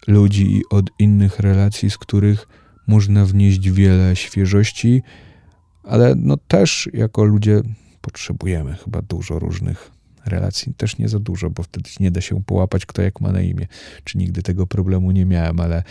ludzi 0.07 0.57
i 0.57 0.63
od 0.71 0.91
innych 0.99 1.41
relacji, 1.41 1.91
z 1.91 1.99
których 1.99 2.49
można 2.87 3.25
wnieść 3.25 3.71
wiele 3.71 4.17
świeżości, 4.17 5.03
ale 5.85 6.15
no 6.17 6.37
też 6.37 6.89
jako 6.93 7.25
ludzie 7.25 7.61
potrzebujemy 8.01 8.75
chyba 8.75 9.03
dużo 9.03 9.39
różnych 9.39 9.94
relacji. 10.27 10.75
Też 10.75 10.99
nie 10.99 11.09
za 11.09 11.19
dużo, 11.19 11.51
bo 11.51 11.63
wtedy 11.63 11.91
nie 12.01 12.11
da 12.11 12.21
się 12.21 12.43
połapać, 12.43 12.87
kto 12.87 13.03
jak 13.03 13.21
ma 13.21 13.33
na 13.33 13.41
imię. 13.41 13.67
Czy 14.05 14.19
nigdy 14.19 14.43
tego 14.43 14.67
problemu 14.67 15.11
nie 15.11 15.25
miałem, 15.25 15.61
ale 15.61 15.83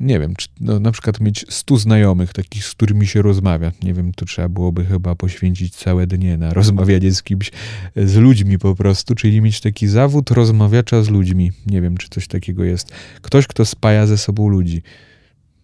nie 0.00 0.20
wiem, 0.20 0.36
czy 0.36 0.48
no, 0.60 0.80
na 0.80 0.92
przykład 0.92 1.20
mieć 1.20 1.44
stu 1.48 1.76
znajomych, 1.76 2.32
takich, 2.32 2.64
z 2.64 2.74
którymi 2.74 3.06
się 3.06 3.22
rozmawia. 3.22 3.72
Nie 3.82 3.94
wiem, 3.94 4.12
to 4.12 4.24
trzeba 4.24 4.48
byłoby 4.48 4.84
chyba 4.84 5.14
poświęcić 5.14 5.76
całe 5.76 6.06
dnie 6.06 6.36
na 6.36 6.54
rozmawianie 6.54 7.12
z 7.12 7.22
kimś, 7.22 7.50
z 7.96 8.16
ludźmi 8.16 8.58
po 8.58 8.74
prostu, 8.74 9.14
czyli 9.14 9.40
mieć 9.40 9.60
taki 9.60 9.88
zawód 9.88 10.30
rozmawiacza 10.30 11.02
z 11.02 11.08
ludźmi. 11.08 11.52
Nie 11.66 11.80
wiem, 11.80 11.96
czy 11.96 12.08
coś 12.08 12.28
takiego 12.28 12.64
jest. 12.64 12.92
Ktoś, 13.22 13.46
kto 13.46 13.64
spaja 13.64 14.06
ze 14.06 14.18
sobą 14.18 14.48
ludzi. 14.48 14.82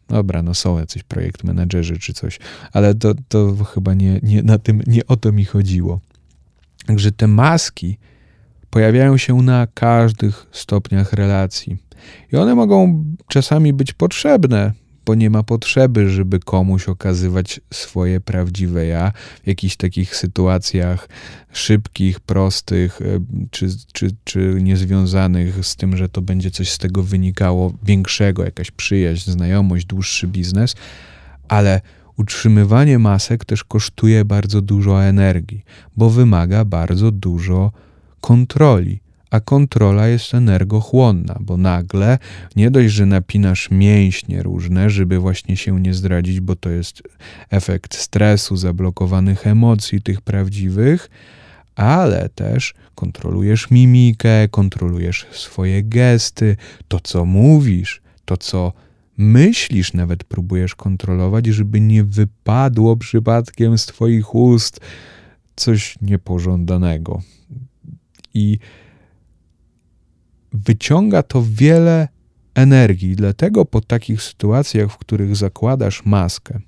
Dobra, 0.08 0.42
no 0.42 0.54
są 0.54 0.78
jacyś 0.78 1.02
projekt 1.02 1.44
menedżerzy 1.44 1.98
czy 1.98 2.12
coś, 2.14 2.38
ale 2.72 2.94
to, 2.94 3.14
to 3.28 3.56
chyba 3.64 3.94
nie, 3.94 4.20
nie, 4.22 4.42
na 4.42 4.58
tym, 4.58 4.82
nie 4.86 5.06
o 5.06 5.16
to 5.16 5.32
mi 5.32 5.44
chodziło. 5.44 6.00
Także 6.86 7.12
te 7.12 7.26
maski 7.26 7.98
pojawiają 8.70 9.16
się 9.16 9.34
na 9.34 9.66
każdych 9.74 10.46
stopniach 10.52 11.12
relacji. 11.12 11.76
I 12.32 12.36
one 12.36 12.54
mogą 12.54 13.04
czasami 13.28 13.72
być 13.72 13.92
potrzebne, 13.92 14.72
bo 15.06 15.14
nie 15.14 15.30
ma 15.30 15.42
potrzeby, 15.42 16.10
żeby 16.10 16.40
komuś 16.40 16.88
okazywać 16.88 17.60
swoje 17.72 18.20
prawdziwe 18.20 18.86
ja 18.86 19.12
w 19.44 19.46
jakichś 19.46 19.76
takich 19.76 20.16
sytuacjach 20.16 21.08
szybkich, 21.52 22.20
prostych, 22.20 23.02
e, 23.02 23.04
czy, 23.50 23.66
czy, 23.92 24.10
czy 24.24 24.58
niezwiązanych 24.62 25.66
z 25.66 25.76
tym, 25.76 25.96
że 25.96 26.08
to 26.08 26.22
będzie 26.22 26.50
coś 26.50 26.70
z 26.70 26.78
tego 26.78 27.02
wynikało 27.02 27.72
większego, 27.82 28.44
jakaś 28.44 28.70
przyjaźń, 28.70 29.30
znajomość, 29.30 29.86
dłuższy 29.86 30.26
biznes, 30.26 30.74
ale 31.48 31.80
utrzymywanie 32.18 32.98
masek 32.98 33.44
też 33.44 33.64
kosztuje 33.64 34.24
bardzo 34.24 34.62
dużo 34.62 35.04
energii, 35.04 35.64
bo 35.96 36.10
wymaga 36.10 36.64
bardzo 36.64 37.10
dużo 37.10 37.72
kontroli 38.20 39.04
a 39.34 39.40
kontrola 39.40 40.08
jest 40.08 40.34
energochłonna, 40.34 41.36
bo 41.40 41.56
nagle 41.56 42.18
nie 42.56 42.70
dość, 42.70 42.94
że 42.94 43.06
napinasz 43.06 43.70
mięśnie 43.70 44.42
różne, 44.42 44.90
żeby 44.90 45.18
właśnie 45.18 45.56
się 45.56 45.80
nie 45.80 45.94
zdradzić, 45.94 46.40
bo 46.40 46.56
to 46.56 46.70
jest 46.70 47.02
efekt 47.50 47.94
stresu, 47.96 48.56
zablokowanych 48.56 49.46
emocji, 49.46 50.02
tych 50.02 50.20
prawdziwych, 50.20 51.10
ale 51.76 52.28
też 52.28 52.74
kontrolujesz 52.94 53.70
mimikę, 53.70 54.48
kontrolujesz 54.48 55.26
swoje 55.32 55.82
gesty, 55.82 56.56
to 56.88 57.00
co 57.00 57.24
mówisz, 57.24 58.02
to 58.24 58.36
co 58.36 58.72
myślisz, 59.16 59.92
nawet 59.92 60.24
próbujesz 60.24 60.74
kontrolować, 60.74 61.46
żeby 61.46 61.80
nie 61.80 62.04
wypadło 62.04 62.96
przypadkiem 62.96 63.78
z 63.78 63.86
Twoich 63.86 64.34
ust 64.34 64.80
coś 65.56 65.98
niepożądanego. 66.02 67.22
I 68.34 68.58
wyciąga 70.52 71.22
to 71.22 71.44
wiele 71.50 72.08
energii. 72.54 73.16
Dlatego 73.16 73.64
po 73.64 73.80
takich 73.80 74.22
sytuacjach, 74.22 74.92
w 74.92 74.98
których 74.98 75.36
zakładasz 75.36 76.04
maskę, 76.04 76.60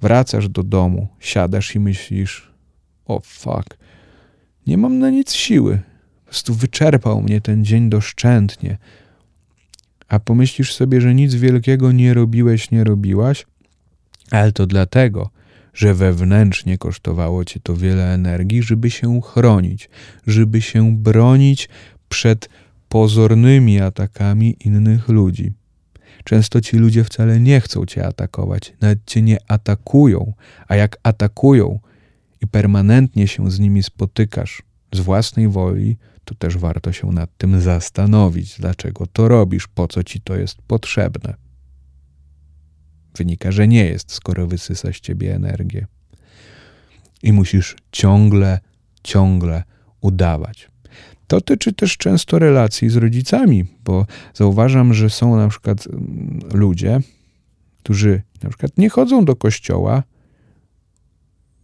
wracasz 0.00 0.48
do 0.48 0.62
domu, 0.62 1.08
siadasz 1.20 1.74
i 1.74 1.80
myślisz: 1.80 2.52
O 3.04 3.20
fuck, 3.24 3.76
nie 4.66 4.78
mam 4.78 4.98
na 4.98 5.10
nic 5.10 5.32
siły. 5.32 5.78
Po 6.24 6.30
prostu 6.30 6.54
wyczerpał 6.54 7.22
mnie 7.22 7.40
ten 7.40 7.64
dzień 7.64 7.90
doszczętnie. 7.90 8.78
A 10.10 10.18
pomyślisz 10.18 10.74
sobie, 10.74 11.00
że 11.00 11.14
nic 11.14 11.34
wielkiego 11.34 11.92
nie 11.92 12.14
robiłeś, 12.14 12.70
nie 12.70 12.84
robiłaś, 12.84 13.46
ale 14.30 14.52
to 14.52 14.66
dlatego, 14.66 15.30
że 15.74 15.94
wewnętrznie 15.94 16.78
kosztowało 16.78 17.44
cię 17.44 17.60
to 17.62 17.76
wiele 17.76 18.14
energii, 18.14 18.62
żeby 18.62 18.90
się 18.90 19.20
chronić, 19.20 19.90
żeby 20.26 20.62
się 20.62 20.96
bronić 20.96 21.68
przed 22.08 22.48
pozornymi 22.88 23.80
atakami 23.80 24.56
innych 24.64 25.08
ludzi. 25.08 25.52
Często 26.24 26.60
ci 26.60 26.76
ludzie 26.76 27.04
wcale 27.04 27.40
nie 27.40 27.60
chcą 27.60 27.86
cię 27.86 28.06
atakować, 28.06 28.72
nawet 28.80 28.98
cię 29.06 29.22
nie 29.22 29.38
atakują, 29.48 30.32
a 30.68 30.76
jak 30.76 30.96
atakują 31.02 31.78
i 32.42 32.46
permanentnie 32.46 33.28
się 33.28 33.50
z 33.50 33.58
nimi 33.58 33.82
spotykasz 33.82 34.62
z 34.92 35.00
własnej 35.00 35.48
woli, 35.48 35.96
to 36.24 36.34
też 36.34 36.58
warto 36.58 36.92
się 36.92 37.06
nad 37.06 37.36
tym 37.36 37.60
zastanowić, 37.60 38.56
dlaczego 38.58 39.06
to 39.06 39.28
robisz, 39.28 39.66
po 39.66 39.88
co 39.88 40.04
ci 40.04 40.20
to 40.20 40.36
jest 40.36 40.62
potrzebne. 40.62 41.34
Wynika, 43.16 43.52
że 43.52 43.68
nie 43.68 43.84
jest, 43.84 44.12
skoro 44.12 44.46
wysysa 44.46 44.92
z 44.92 45.00
ciebie 45.00 45.34
energię. 45.34 45.86
I 47.22 47.32
musisz 47.32 47.76
ciągle, 47.92 48.60
ciągle 49.02 49.62
udawać. 50.00 50.70
To 51.26 51.40
tyczy 51.40 51.72
też 51.72 51.96
często 51.96 52.38
relacji 52.38 52.90
z 52.90 52.96
rodzicami, 52.96 53.64
bo 53.84 54.06
zauważam, 54.34 54.94
że 54.94 55.10
są 55.10 55.36
na 55.36 55.48
przykład 55.48 55.86
mm, 55.86 56.40
ludzie, 56.52 57.00
którzy 57.82 58.22
na 58.42 58.48
przykład 58.48 58.78
nie 58.78 58.88
chodzą 58.88 59.24
do 59.24 59.36
kościoła, 59.36 60.02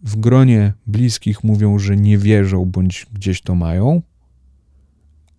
w 0.02 0.16
gronie 0.16 0.72
bliskich 0.86 1.44
mówią, 1.44 1.78
że 1.78 1.96
nie 1.96 2.18
wierzą 2.18 2.64
bądź 2.64 3.06
gdzieś 3.12 3.40
to 3.40 3.54
mają, 3.54 4.02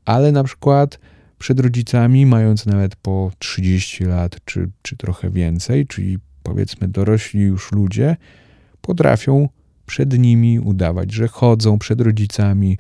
ale 0.06 0.32
na 0.32 0.44
przykład 0.44 1.00
przed 1.40 1.60
rodzicami, 1.60 2.26
mając 2.26 2.66
nawet 2.66 2.96
po 2.96 3.32
30 3.40 4.06
lat 4.06 4.38
czy, 4.46 4.70
czy 4.82 4.98
trochę 4.98 5.30
więcej, 5.30 5.88
czyli 5.88 6.18
powiedzmy 6.44 6.88
dorośli 6.88 7.42
już 7.42 7.72
ludzie, 7.72 8.18
potrafią 8.82 9.50
przed 9.88 10.20
nimi 10.20 10.60
udawać, 10.60 11.14
że 11.14 11.28
chodzą 11.28 11.80
przed 11.80 12.02
rodzicami, 12.02 12.78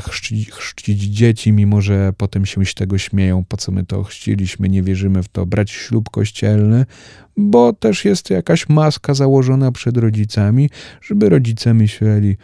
chrzcić, 0.00 0.50
chrzcić 0.50 1.02
dzieci, 1.02 1.52
mimo 1.52 1.80
że 1.80 2.12
potem 2.16 2.46
się 2.46 2.66
z 2.66 2.74
tego 2.74 2.98
śmieją, 2.98 3.44
po 3.44 3.56
co 3.56 3.72
my 3.72 3.86
to 3.86 4.04
chrzciliśmy, 4.04 4.68
nie 4.68 4.82
wierzymy 4.82 5.22
w 5.22 5.28
to, 5.28 5.46
brać 5.46 5.70
ślub 5.70 6.10
kościelny, 6.10 6.86
bo 7.36 7.72
też 7.72 8.04
jest 8.04 8.30
jakaś 8.30 8.68
maska 8.68 9.14
założona 9.14 9.72
przed 9.72 9.96
rodzicami, 9.96 10.70
żeby 11.02 11.28
rodzice 11.28 11.74
myśleli, 11.74 12.36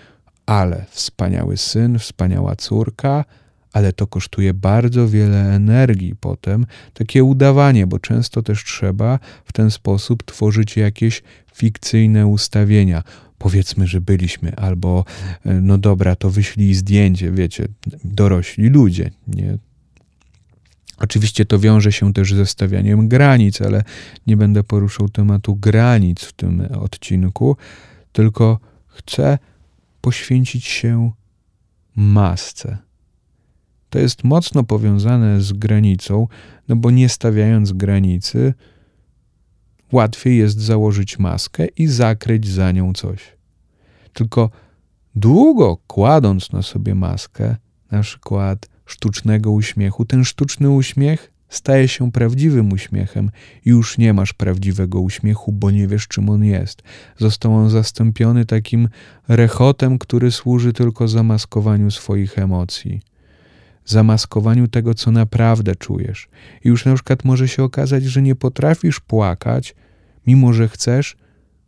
ale 0.46 0.86
wspaniały 0.90 1.56
syn, 1.56 1.98
wspaniała 1.98 2.56
córka, 2.56 3.24
ale 3.72 3.92
to 3.92 4.06
kosztuje 4.06 4.54
bardzo 4.54 5.08
wiele 5.08 5.54
energii 5.54 6.14
potem, 6.20 6.66
takie 6.94 7.24
udawanie, 7.24 7.86
bo 7.86 7.98
często 7.98 8.42
też 8.42 8.64
trzeba 8.64 9.18
w 9.44 9.52
ten 9.52 9.70
sposób 9.70 10.22
tworzyć 10.22 10.76
jakieś 10.76 11.22
fikcyjne 11.54 12.26
ustawienia. 12.26 13.02
Powiedzmy, 13.44 13.86
że 13.86 14.00
byliśmy, 14.00 14.56
albo 14.56 15.04
e, 15.44 15.54
no 15.54 15.78
dobra, 15.78 16.16
to 16.16 16.30
wyślij 16.30 16.74
zdjęcie, 16.74 17.32
wiecie, 17.32 17.68
dorośli 18.04 18.68
ludzie, 18.68 19.10
nie? 19.26 19.58
Oczywiście 20.98 21.44
to 21.44 21.58
wiąże 21.58 21.92
się 21.92 22.12
też 22.12 22.34
ze 22.34 22.46
stawianiem 22.46 23.08
granic, 23.08 23.60
ale 23.60 23.84
nie 24.26 24.36
będę 24.36 24.64
poruszał 24.64 25.08
tematu 25.08 25.56
granic 25.56 26.20
w 26.24 26.32
tym 26.32 26.68
odcinku, 26.80 27.56
tylko 28.12 28.60
chcę 28.86 29.38
poświęcić 30.00 30.64
się 30.64 31.10
masce 31.96 32.78
to 33.94 33.98
jest 33.98 34.24
mocno 34.24 34.64
powiązane 34.64 35.42
z 35.42 35.52
granicą, 35.52 36.28
no 36.68 36.76
bo 36.76 36.90
nie 36.90 37.08
stawiając 37.08 37.72
granicy, 37.72 38.54
łatwiej 39.92 40.38
jest 40.38 40.60
założyć 40.60 41.18
maskę 41.18 41.66
i 41.66 41.86
zakryć 41.86 42.48
za 42.48 42.72
nią 42.72 42.92
coś. 42.92 43.33
Tylko 44.14 44.50
długo 45.14 45.76
kładąc 45.86 46.52
na 46.52 46.62
sobie 46.62 46.94
maskę, 46.94 47.56
na 47.90 48.02
przykład 48.02 48.68
sztucznego 48.86 49.52
uśmiechu, 49.52 50.04
ten 50.04 50.24
sztuczny 50.24 50.70
uśmiech 50.70 51.32
staje 51.48 51.88
się 51.88 52.12
prawdziwym 52.12 52.72
uśmiechem 52.72 53.30
już 53.64 53.98
nie 53.98 54.12
masz 54.12 54.32
prawdziwego 54.32 55.00
uśmiechu, 55.00 55.52
bo 55.52 55.70
nie 55.70 55.88
wiesz, 55.88 56.08
czym 56.08 56.28
on 56.30 56.44
jest. 56.44 56.82
Został 57.18 57.54
on 57.54 57.70
zastąpiony 57.70 58.44
takim 58.44 58.88
rechotem, 59.28 59.98
który 59.98 60.32
służy 60.32 60.72
tylko 60.72 61.08
zamaskowaniu 61.08 61.90
swoich 61.90 62.38
emocji 62.38 63.00
zamaskowaniu 63.84 64.68
tego, 64.68 64.94
co 64.94 65.10
naprawdę 65.10 65.76
czujesz. 65.76 66.28
I 66.64 66.68
już 66.68 66.84
na 66.84 66.94
przykład 66.94 67.24
może 67.24 67.48
się 67.48 67.62
okazać, 67.62 68.04
że 68.04 68.22
nie 68.22 68.34
potrafisz 68.34 69.00
płakać, 69.00 69.74
mimo 70.26 70.52
że 70.52 70.68
chcesz, 70.68 71.16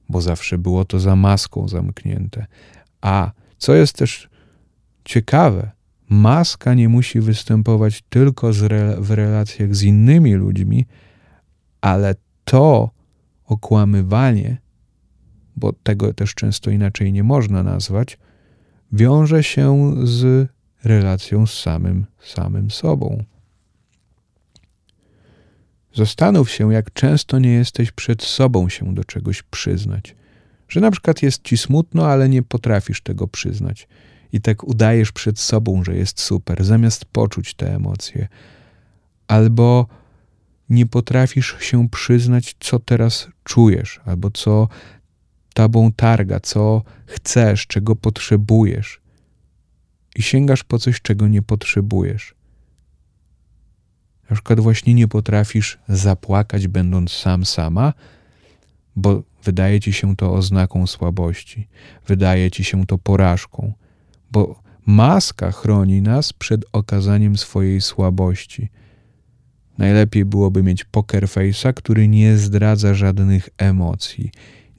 bo 0.08 0.20
zawsze 0.20 0.58
było 0.58 0.84
to 0.84 1.00
za 1.00 1.16
maską 1.16 1.68
zamknięte. 1.68 2.46
A 3.00 3.30
co 3.58 3.74
jest 3.74 3.96
też 3.96 4.28
ciekawe, 5.04 5.70
maska 6.08 6.74
nie 6.74 6.88
musi 6.88 7.20
występować 7.20 8.02
tylko 8.08 8.48
re 8.48 8.96
w 9.00 9.10
relacjach 9.10 9.74
z 9.74 9.82
innymi 9.82 10.34
ludźmi, 10.34 10.86
ale 11.80 12.14
to 12.44 12.90
okłamywanie, 13.44 14.56
bo 15.56 15.72
tego 15.72 16.14
też 16.14 16.34
często 16.34 16.70
inaczej 16.70 17.12
nie 17.12 17.24
można 17.24 17.62
nazwać, 17.62 18.18
wiąże 18.92 19.42
się 19.42 19.94
z 20.04 20.48
relacją 20.84 21.46
z 21.46 21.58
samym, 21.58 22.06
samym 22.20 22.70
sobą. 22.70 23.24
Zastanów 25.96 26.50
się, 26.50 26.72
jak 26.72 26.92
często 26.92 27.38
nie 27.38 27.52
jesteś 27.52 27.90
przed 27.92 28.22
sobą 28.22 28.68
się 28.68 28.94
do 28.94 29.04
czegoś 29.04 29.42
przyznać. 29.42 30.16
Że 30.68 30.80
na 30.80 30.90
przykład 30.90 31.22
jest 31.22 31.42
ci 31.42 31.56
smutno, 31.56 32.06
ale 32.06 32.28
nie 32.28 32.42
potrafisz 32.42 33.00
tego 33.00 33.28
przyznać. 33.28 33.88
I 34.32 34.40
tak 34.40 34.64
udajesz 34.64 35.12
przed 35.12 35.38
sobą, 35.38 35.84
że 35.84 35.96
jest 35.96 36.20
super, 36.20 36.64
zamiast 36.64 37.04
poczuć 37.04 37.54
te 37.54 37.74
emocje. 37.74 38.28
Albo 39.28 39.86
nie 40.68 40.86
potrafisz 40.86 41.56
się 41.60 41.88
przyznać, 41.88 42.56
co 42.60 42.78
teraz 42.78 43.28
czujesz, 43.44 44.00
albo 44.04 44.30
co 44.30 44.68
tabą 45.54 45.92
targa, 45.92 46.40
co 46.40 46.82
chcesz, 47.06 47.66
czego 47.66 47.96
potrzebujesz 47.96 49.00
i 50.16 50.22
sięgasz 50.22 50.64
po 50.64 50.78
coś, 50.78 51.00
czego 51.00 51.28
nie 51.28 51.42
potrzebujesz. 51.42 52.35
Na 54.30 54.36
przykład 54.36 54.60
właśnie 54.60 54.94
nie 54.94 55.08
potrafisz 55.08 55.78
zapłakać, 55.88 56.68
będąc 56.68 57.12
sam 57.12 57.44
sama, 57.44 57.92
bo 58.96 59.22
wydaje 59.44 59.80
ci 59.80 59.92
się 59.92 60.16
to 60.16 60.34
oznaką 60.34 60.86
słabości, 60.86 61.68
wydaje 62.06 62.50
ci 62.50 62.64
się 62.64 62.86
to 62.86 62.98
porażką, 62.98 63.72
bo 64.32 64.62
maska 64.86 65.52
chroni 65.52 66.02
nas 66.02 66.32
przed 66.32 66.64
okazaniem 66.72 67.36
swojej 67.36 67.80
słabości. 67.80 68.68
Najlepiej 69.78 70.24
byłoby 70.24 70.62
mieć 70.62 70.84
poker 70.84 71.24
face'a, 71.24 71.74
który 71.74 72.08
nie 72.08 72.36
zdradza 72.36 72.94
żadnych 72.94 73.48
emocji, 73.58 74.30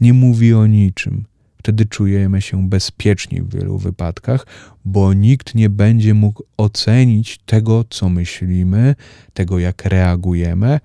nie 0.01 0.13
mówi 0.13 0.53
o 0.53 0.67
niczym 0.67 1.25
Wtedy 1.57 1.85
czujemy 1.85 2.41
się 2.41 2.69
bezpieczni 2.69 3.41
w 3.41 3.55
wielu 3.55 3.77
wypadkach, 3.77 4.47
bo 4.85 5.13
nikt 5.13 5.55
nie 5.55 5.69
będzie 5.69 6.13
mógł 6.13 6.43
ocenić 6.57 7.39
tego, 7.45 7.85
co 7.89 8.09
myślimy, 8.09 8.95
tego, 9.33 9.59
jak 9.59 9.85
reagujemy. 9.85 10.79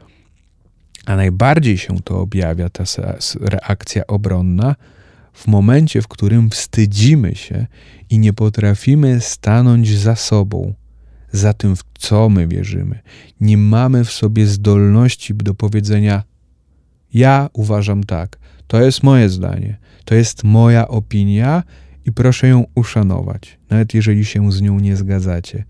A 1.07 1.17
najbardziej 1.17 1.79
się 1.79 2.01
to 2.01 2.21
objawia, 2.21 2.69
ta 2.69 2.85
reakcja 3.41 4.07
obronna, 4.07 4.77
w 5.33 5.47
momencie, 5.47 6.03
w 6.03 6.09
którym 6.09 6.51
wstydzimy 6.51 7.35
się 7.35 7.67
i 8.11 8.19
nie 8.19 8.33
potrafimy 8.33 9.21
stanąć 9.21 9.99
za 9.99 10.17
sobą, 10.17 10.75
za 11.33 11.55
tym, 11.55 11.77
w 11.77 11.85
co 11.99 12.29
my 12.29 12.49
wierzymy. 12.49 12.99
Nie 13.41 13.57
mamy 13.57 14.05
w 14.05 14.13
sobie 14.13 14.47
zdolności 14.47 15.35
do 15.35 15.55
powiedzenia: 15.55 16.23
Ja 17.15 17.49
uważam 17.53 18.05
tak, 18.05 18.39
to 18.67 18.83
jest 18.83 19.03
moje 19.03 19.29
zdanie, 19.29 19.79
to 20.05 20.15
jest 20.15 20.45
moja 20.45 20.89
opinia 20.89 21.63
i 22.05 22.13
proszę 22.13 22.49
ją 22.49 22.65
uszanować, 22.75 23.59
nawet 23.71 23.95
jeżeli 23.95 24.25
się 24.25 24.53
z 24.53 24.61
nią 24.61 24.81
nie 24.81 24.97
zgadzacie. 24.97 25.65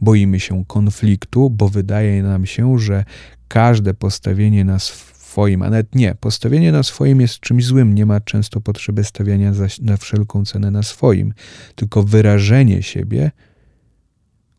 Boimy 0.00 0.40
się 0.40 0.64
konfliktu, 0.64 1.50
bo 1.50 1.68
wydaje 1.68 2.22
nam 2.22 2.46
się, 2.46 2.78
że 2.78 3.04
każde 3.48 3.94
postawienie 3.94 4.64
na 4.64 4.78
swoim, 4.78 5.62
a 5.62 5.70
nawet 5.70 5.94
nie, 5.94 6.14
postawienie 6.14 6.72
na 6.72 6.82
swoim 6.82 7.20
jest 7.20 7.40
czymś 7.40 7.64
złym, 7.64 7.94
nie 7.94 8.06
ma 8.06 8.20
często 8.20 8.60
potrzeby 8.60 9.04
stawiania 9.04 9.54
za, 9.54 9.66
na 9.82 9.96
wszelką 9.96 10.44
cenę 10.44 10.70
na 10.70 10.82
swoim, 10.82 11.34
tylko 11.74 12.02
wyrażenie 12.02 12.82
siebie 12.82 13.30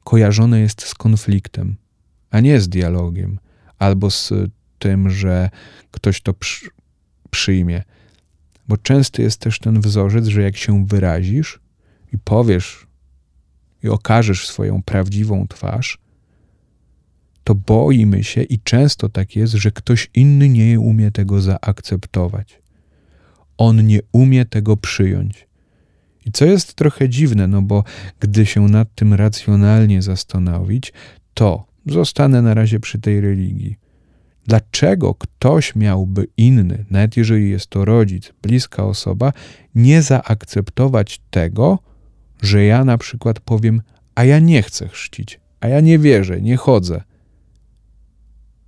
kojarzone 0.04 0.60
jest 0.60 0.82
z 0.82 0.95
konfliktem, 0.95 1.75
a 2.32 2.39
nie 2.39 2.62
z 2.62 2.69
dialogiem, 2.69 3.39
albo 3.80 4.12
z 4.12 4.34
tym, 4.80 5.10
że 5.10 5.49
ktoś 5.91 6.21
to 6.21 6.34
przyjmie. 7.29 7.83
Bo 8.67 8.77
często 8.77 9.21
jest 9.21 9.39
też 9.39 9.59
ten 9.59 9.81
wzorzec, 9.81 10.25
że 10.25 10.41
jak 10.41 10.57
się 10.57 10.85
wyrazisz 10.85 11.59
i 12.13 12.17
powiesz 12.17 12.87
i 13.83 13.89
okażesz 13.89 14.47
swoją 14.47 14.83
prawdziwą 14.83 15.47
twarz, 15.47 15.97
to 17.43 17.55
boimy 17.55 18.23
się 18.23 18.41
i 18.41 18.59
często 18.59 19.09
tak 19.09 19.35
jest, 19.35 19.53
że 19.53 19.71
ktoś 19.71 20.09
inny 20.13 20.49
nie 20.49 20.79
umie 20.79 21.11
tego 21.11 21.41
zaakceptować. 21.41 22.61
On 23.57 23.87
nie 23.87 23.99
umie 24.11 24.45
tego 24.45 24.77
przyjąć. 24.77 25.47
I 26.25 26.31
co 26.31 26.45
jest 26.45 26.73
trochę 26.73 27.09
dziwne, 27.09 27.47
no 27.47 27.61
bo 27.61 27.83
gdy 28.19 28.45
się 28.45 28.61
nad 28.61 28.95
tym 28.95 29.13
racjonalnie 29.13 30.01
zastanowić, 30.01 30.93
to, 31.33 31.65
zostanę 31.85 32.41
na 32.41 32.53
razie 32.53 32.79
przy 32.79 32.99
tej 32.99 33.21
religii. 33.21 33.75
Dlaczego 34.49 35.15
ktoś 35.15 35.75
miałby 35.75 36.27
inny, 36.38 36.85
nawet 36.89 37.17
jeżeli 37.17 37.49
jest 37.49 37.67
to 37.67 37.85
rodzic, 37.85 38.33
bliska 38.41 38.83
osoba, 38.83 39.33
nie 39.75 40.01
zaakceptować 40.01 41.21
tego, 41.29 41.79
że 42.41 42.63
ja 42.63 42.85
na 42.85 42.97
przykład 42.97 43.39
powiem, 43.39 43.81
a 44.15 44.23
ja 44.23 44.39
nie 44.39 44.62
chcę 44.62 44.88
chrzcić, 44.88 45.39
a 45.59 45.67
ja 45.67 45.79
nie 45.81 45.99
wierzę, 45.99 46.41
nie 46.41 46.57
chodzę. 46.57 47.01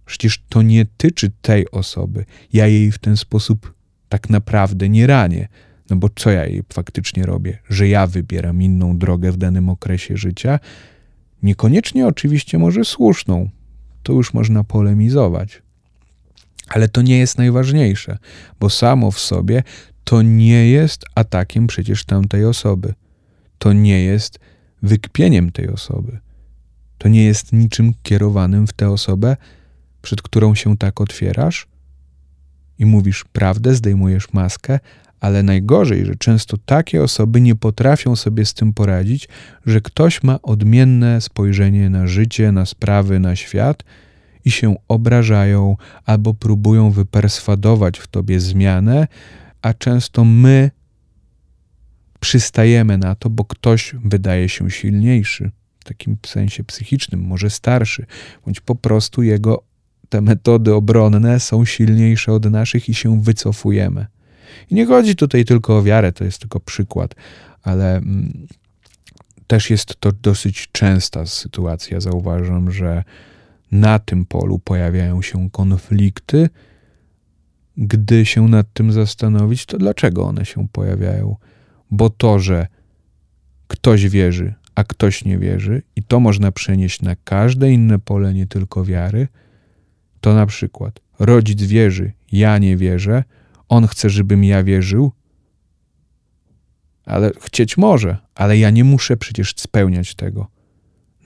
Przecież 0.06 0.44
to 0.50 0.62
nie 0.62 0.86
tyczy 0.98 1.32
tej 1.42 1.72
osoby. 1.72 2.26
Ja 2.54 2.68
jej 2.68 2.92
w 2.92 3.00
ten 3.00 3.18
sposób 3.18 3.74
tak 4.10 4.30
naprawdę 4.30 4.90
nie 4.90 5.08
ranię. 5.08 5.48
No 5.90 5.96
bo 5.96 6.10
co 6.16 6.32
ja 6.32 6.46
jej 6.46 6.64
faktycznie 6.74 7.24
robię? 7.24 7.60
Że 7.70 7.88
ja 7.88 8.08
wybieram 8.08 8.62
inną 8.62 8.98
drogę 8.98 9.32
w 9.32 9.38
danym 9.38 9.70
okresie 9.70 10.18
życia? 10.18 10.60
Niekoniecznie 11.44 12.08
oczywiście 12.08 12.58
może 12.58 12.86
słuszną. 12.86 13.50
To 14.04 14.14
już 14.14 14.34
można 14.34 14.64
polemizować. 14.64 15.62
Ale 16.74 16.90
to 16.90 17.02
nie 17.02 17.20
jest 17.20 17.38
najważniejsze, 17.38 18.18
bo 18.60 18.70
samo 18.70 19.12
w 19.12 19.20
sobie 19.20 19.64
to 20.04 20.22
nie 20.22 20.70
jest 20.70 21.06
atakiem 21.16 21.68
przecież 21.68 22.06
tamtej 22.06 22.46
osoby. 22.46 22.94
To 23.58 23.74
nie 23.74 24.04
jest 24.04 24.40
wykpieniem 24.84 25.52
tej 25.52 25.70
osoby. 25.70 26.20
To 26.98 27.10
nie 27.10 27.24
jest 27.24 27.54
niczym 27.54 27.94
kierowanym 28.04 28.68
w 28.68 28.74
tę 28.74 28.90
osobę, 28.90 29.38
przed 30.02 30.22
którą 30.22 30.56
się 30.56 30.78
tak 30.78 31.02
otwierasz 31.02 31.68
i 32.80 32.86
mówisz 32.86 33.26
prawdę, 33.34 33.76
zdejmujesz 33.76 34.34
maskę, 34.34 34.80
ale 35.20 35.44
najgorzej, 35.44 36.06
że 36.06 36.16
często 36.16 36.58
takie 36.66 37.04
osoby 37.04 37.42
nie 37.42 37.56
potrafią 37.56 38.16
sobie 38.16 38.46
z 38.46 38.54
tym 38.54 38.74
poradzić, 38.74 39.30
że 39.66 39.82
ktoś 39.82 40.24
ma 40.24 40.42
odmienne 40.42 41.22
spojrzenie 41.22 41.90
na 41.90 42.08
życie, 42.08 42.52
na 42.52 42.66
sprawy, 42.66 43.20
na 43.20 43.36
świat 43.36 43.84
i 44.46 44.52
się 44.52 44.76
obrażają 44.88 45.78
albo 46.06 46.34
próbują 46.34 46.92
wyperswadować 46.92 48.00
w 48.00 48.08
tobie 48.08 48.40
zmianę, 48.40 49.08
a 49.62 49.74
często 49.74 50.26
my 50.26 50.72
przystajemy 52.20 52.98
na 52.98 53.16
to, 53.16 53.30
bo 53.30 53.46
ktoś 53.46 53.96
wydaje 54.04 54.50
się 54.50 54.72
silniejszy, 54.72 55.52
w 55.80 55.84
takim 55.84 56.18
sensie 56.26 56.64
psychicznym, 56.64 57.22
może 57.22 57.50
starszy, 57.50 58.06
bądź 58.46 58.60
po 58.60 58.76
prostu 58.76 59.24
jego 59.24 59.64
te 60.10 60.22
metody 60.22 60.74
obronne 60.74 61.40
są 61.40 61.66
silniejsze 61.66 62.34
od 62.34 62.46
naszych 62.46 62.90
i 62.90 62.94
się 62.94 63.22
wycofujemy. 63.22 64.08
I 64.70 64.76
nie 64.76 64.86
chodzi 64.86 65.16
tutaj 65.16 65.46
tylko 65.46 65.78
o 65.78 65.84
wiarę, 65.84 66.12
to 66.12 66.24
jest 66.24 66.40
tylko 66.40 66.60
przykład, 66.60 67.16
ale 67.64 67.98
mm, 67.98 68.48
też 69.48 69.70
jest 69.70 69.96
to 70.00 70.12
dosyć 70.12 70.70
częsta 70.72 71.26
sytuacja. 71.26 72.00
Zauważam, 72.00 72.72
że 72.72 73.04
na 73.72 74.00
tym 74.00 74.26
polu 74.26 74.60
pojawiają 74.60 75.22
się 75.22 75.50
konflikty. 75.50 76.50
Gdy 77.78 78.26
się 78.26 78.48
nad 78.48 78.74
tym 78.74 78.92
zastanowić, 78.92 79.66
to 79.66 79.78
dlaczego 79.78 80.26
one 80.26 80.46
się 80.46 80.68
pojawiają? 80.68 81.36
Bo 81.92 82.10
to, 82.10 82.40
że 82.40 82.68
ktoś 83.68 84.10
wierzy, 84.10 84.54
a 84.76 84.84
ktoś 84.84 85.26
nie 85.26 85.38
wierzy, 85.38 85.82
i 85.96 86.04
to 86.04 86.20
można 86.20 86.52
przenieść 86.52 87.02
na 87.02 87.16
każde 87.24 87.72
inne 87.72 88.00
pole, 88.00 88.34
nie 88.34 88.48
tylko 88.48 88.86
wiary, 88.86 89.28
to 90.22 90.34
na 90.34 90.46
przykład 90.46 91.00
rodzic 91.20 91.64
wierzy, 91.64 92.12
ja 92.32 92.58
nie 92.58 92.78
wierzę, 92.78 93.24
on 93.70 93.88
chce, 93.88 94.10
żebym 94.10 94.44
ja 94.44 94.64
wierzył, 94.64 95.12
ale 97.06 97.32
chcieć 97.42 97.78
może, 97.78 98.18
ale 98.36 98.58
ja 98.58 98.70
nie 98.70 98.84
muszę 98.84 99.18
przecież 99.18 99.54
spełniać 99.58 100.16
tego. 100.16 100.48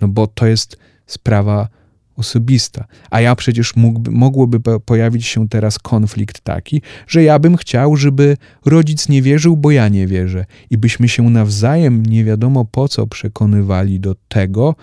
No 0.01 0.07
bo 0.07 0.27
to 0.27 0.45
jest 0.45 0.77
sprawa 1.05 1.67
osobista. 2.15 2.85
A 3.09 3.21
ja 3.21 3.35
przecież 3.35 3.75
mógłby, 3.75 4.11
mogłoby 4.11 4.79
pojawić 4.79 5.25
się 5.25 5.49
teraz 5.49 5.79
konflikt 5.79 6.41
taki, 6.41 6.81
że 7.07 7.23
ja 7.23 7.39
bym 7.39 7.57
chciał, 7.57 7.95
żeby 7.95 8.37
rodzic 8.65 9.09
nie 9.09 9.21
wierzył, 9.21 9.57
bo 9.57 9.71
ja 9.71 9.87
nie 9.89 10.07
wierzę. 10.07 10.45
I 10.69 10.77
byśmy 10.77 11.09
się 11.09 11.29
nawzajem 11.29 12.05
nie 12.05 12.23
wiadomo 12.23 12.65
po 12.65 12.87
co 12.87 13.07
przekonywali 13.07 13.99
do 13.99 14.15
tego, 14.27 14.75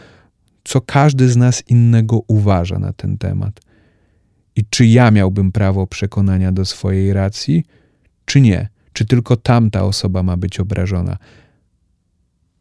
co 0.64 0.81
każdy 0.81 1.29
z 1.29 1.37
nas 1.37 1.62
innego 1.68 2.21
uważa 2.29 2.79
na 2.79 2.92
ten 2.92 3.18
temat. 3.18 3.61
I 4.57 4.64
czy 4.71 4.87
ja 4.87 5.11
miałbym 5.11 5.53
prawo 5.53 5.87
przekonania 5.87 6.53
do 6.53 6.64
swojej 6.64 7.12
racji, 7.12 7.64
czy 8.25 8.40
nie? 8.40 8.68
Czy 8.92 9.07
tylko 9.07 9.37
tamta 9.37 9.85
osoba 9.85 10.23
ma 10.23 10.37
być 10.37 10.61
obrażona? 10.61 11.16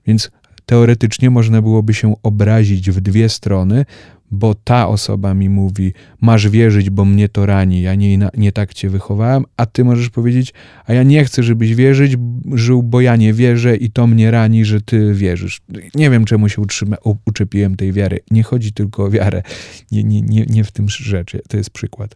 Więc 0.07 0.31
teoretycznie 0.71 1.29
można 1.29 1.61
byłoby 1.61 1.93
się 1.93 2.15
obrazić 2.23 2.91
w 2.91 3.01
dwie 3.01 3.29
strony, 3.29 3.85
bo 4.31 4.55
ta 4.55 4.87
osoba 4.87 5.33
mi 5.33 5.49
mówi, 5.49 5.93
masz 6.21 6.49
wierzyć, 6.49 6.89
bo 6.89 7.05
mnie 7.05 7.29
to 7.29 7.45
rani, 7.45 7.81
ja 7.81 7.95
nie, 7.95 8.29
nie 8.37 8.51
tak 8.51 8.73
cię 8.73 8.89
wychowałem, 8.89 9.45
a 9.57 9.65
ty 9.65 9.83
możesz 9.83 10.09
powiedzieć, 10.09 10.53
a 10.85 10.93
ja 10.93 11.03
nie 11.03 11.25
chcę, 11.25 11.43
żebyś 11.43 11.75
wierzyć, 11.75 12.17
żył, 12.53 12.83
bo 12.83 13.01
ja 13.01 13.15
nie 13.15 13.33
wierzę 13.33 13.75
i 13.75 13.89
to 13.89 14.07
mnie 14.07 14.31
rani, 14.31 14.65
że 14.65 14.81
ty 14.81 15.13
wierzysz. 15.13 15.61
Nie 15.95 16.09
wiem, 16.09 16.25
czemu 16.25 16.49
się 16.49 16.61
utrzyma, 16.61 16.97
uczepiłem 17.25 17.75
tej 17.75 17.93
wiary. 17.93 18.19
Nie 18.31 18.43
chodzi 18.43 18.73
tylko 18.73 19.03
o 19.03 19.09
wiarę. 19.09 19.43
Nie, 19.91 20.03
nie, 20.03 20.21
nie, 20.21 20.45
nie 20.45 20.63
w 20.63 20.71
tym 20.71 20.89
rzecz. 20.89 21.37
To 21.47 21.57
jest 21.57 21.69
przykład. 21.69 22.15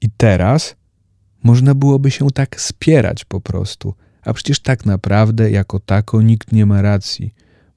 I 0.00 0.08
teraz 0.16 0.76
można 1.42 1.74
byłoby 1.74 2.10
się 2.10 2.26
tak 2.30 2.60
spierać 2.60 3.24
po 3.24 3.40
prostu. 3.40 3.94
A 4.24 4.32
przecież 4.32 4.60
tak 4.60 4.86
naprawdę, 4.86 5.50
jako 5.50 5.80
tako, 5.80 6.22
nikt 6.22 6.52
nie 6.52 6.66
ma 6.66 6.82
racji 6.82 7.34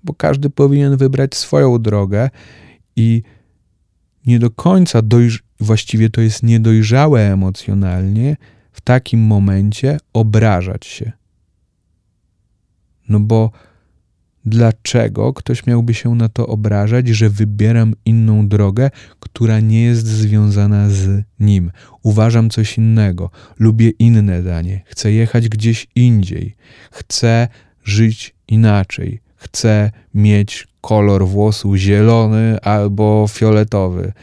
bo 0.07 0.13
każdy 0.13 0.49
powinien 0.49 0.97
wybrać 0.97 1.36
swoją 1.36 1.79
drogę 1.79 2.29
i 2.95 3.23
nie 4.25 4.39
do 4.39 4.51
końca 4.51 4.99
dojrz- 4.99 5.41
właściwie 5.60 6.10
to 6.10 6.21
jest 6.21 6.43
niedojrzałe 6.43 7.33
emocjonalnie 7.33 8.38
w 8.71 8.81
takim 8.81 9.19
momencie 9.19 9.97
obrażać 10.13 10.86
się. 10.86 11.12
No 13.10 13.19
bo 13.19 13.51
dlaczego 14.47 15.33
ktoś 15.33 15.65
miałby 15.65 15.93
się 15.93 16.15
na 16.15 16.29
to 16.29 16.47
obrażać, 16.47 17.07
że 17.07 17.29
wybieram 17.29 17.93
inną 18.05 18.47
drogę, 18.47 18.89
która 19.19 19.60
nie 19.60 19.83
jest 19.83 20.07
związana 20.07 20.89
z 20.89 21.23
nim? 21.39 21.71
Uważam 22.03 22.49
coś 22.49 22.77
innego, 22.77 23.29
lubię 23.60 23.89
inne 23.89 24.43
danie, 24.43 24.81
chcę 24.86 25.12
jechać 25.12 25.49
gdzieś 25.49 25.88
indziej, 25.95 26.55
chcę 26.91 27.47
żyć 27.83 28.36
inaczej, 28.47 29.21
chce 29.36 29.91
mieć 30.13 30.67
kolor 30.81 31.27
włosów 31.27 31.75
zielony 31.75 32.62
albo 32.62 33.25
fioletowy, 33.29 34.13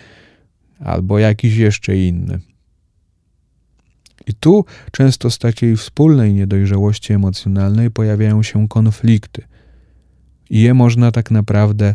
albo 0.80 1.18
jakiś 1.18 1.56
jeszcze 1.56 1.96
inny. 1.96 2.38
I 4.26 4.34
tu 4.34 4.64
często 4.92 5.30
z 5.30 5.38
takiej 5.38 5.76
wspólnej 5.76 6.34
niedojrzałości 6.34 7.12
emocjonalnej 7.12 7.90
pojawiają 7.90 8.42
się 8.42 8.68
konflikty. 8.68 9.42
I 10.50 10.60
je 10.60 10.74
można 10.74 11.12
tak 11.12 11.30
naprawdę 11.30 11.94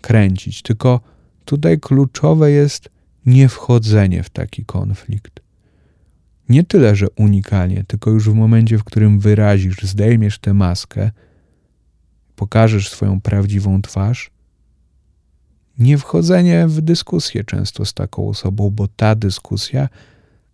kręcić. 0.00 0.62
Tylko 0.62 1.00
tutaj 1.44 1.80
kluczowe 1.80 2.50
jest 2.50 2.88
niewchodzenie 3.26 4.22
w 4.22 4.30
taki 4.30 4.64
konflikt. 4.64 5.40
Nie 6.48 6.64
tyle, 6.64 6.96
że 6.96 7.06
unikanie, 7.16 7.84
tylko 7.84 8.10
już 8.10 8.30
w 8.30 8.34
momencie, 8.34 8.78
w 8.78 8.84
którym 8.84 9.20
wyrazisz, 9.20 9.82
zdejmiesz 9.82 10.38
tę 10.38 10.54
maskę, 10.54 11.10
pokażesz 12.36 12.88
swoją 12.90 13.20
prawdziwą 13.20 13.82
twarz, 13.82 14.30
nie 15.78 15.98
wchodzenie 15.98 16.68
w 16.68 16.80
dyskusję 16.80 17.44
często 17.44 17.84
z 17.84 17.94
taką 17.94 18.28
osobą, 18.28 18.70
bo 18.70 18.88
ta 18.88 19.14
dyskusja 19.14 19.88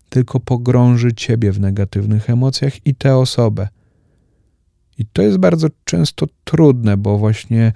tylko 0.09 0.41
pogrąży 0.41 1.13
ciebie 1.13 1.53
w 1.53 1.61
negatywnych 1.61 2.31
emocjach 2.31 2.87
i 2.87 2.95
tę 2.95 3.17
osobę. 3.17 3.69
I 4.99 5.07
to 5.07 5.23
jest 5.23 5.39
bardzo 5.39 5.69
często 5.85 6.27
trudne, 6.45 6.97
bo 6.97 7.19
właśnie 7.19 7.73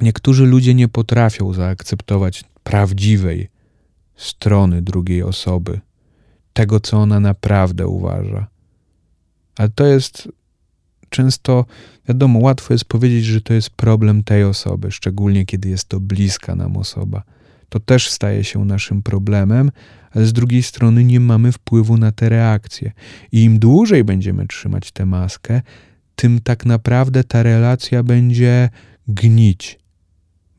niektórzy 0.00 0.46
ludzie 0.46 0.74
nie 0.74 0.88
potrafią 0.88 1.52
zaakceptować 1.52 2.44
prawdziwej 2.64 3.48
strony 4.16 4.82
drugiej 4.82 5.22
osoby, 5.22 5.80
tego, 6.52 6.80
co 6.80 6.96
ona 6.96 7.20
naprawdę 7.20 7.86
uważa. 7.86 8.46
Ale 9.56 9.68
to 9.68 9.86
jest 9.86 10.28
często, 11.08 11.64
wiadomo, 12.08 12.38
łatwo 12.38 12.74
jest 12.74 12.84
powiedzieć, 12.84 13.24
że 13.24 13.40
to 13.40 13.54
jest 13.54 13.70
problem 13.70 14.24
tej 14.24 14.44
osoby, 14.44 14.90
szczególnie 14.90 15.46
kiedy 15.46 15.68
jest 15.68 15.88
to 15.88 16.00
bliska 16.00 16.54
nam 16.54 16.76
osoba. 16.76 17.22
To 17.68 17.80
też 17.80 18.10
staje 18.10 18.44
się 18.44 18.64
naszym 18.64 19.02
problemem, 19.02 19.70
ale 20.10 20.26
z 20.26 20.32
drugiej 20.32 20.62
strony 20.62 21.04
nie 21.04 21.20
mamy 21.20 21.52
wpływu 21.52 21.96
na 21.96 22.12
te 22.12 22.28
reakcje. 22.28 22.92
I 23.32 23.44
im 23.44 23.58
dłużej 23.58 24.04
będziemy 24.04 24.46
trzymać 24.46 24.92
tę 24.92 25.06
maskę, 25.06 25.62
tym 26.16 26.40
tak 26.40 26.66
naprawdę 26.66 27.24
ta 27.24 27.42
relacja 27.42 28.02
będzie 28.02 28.68
gnić. 29.08 29.78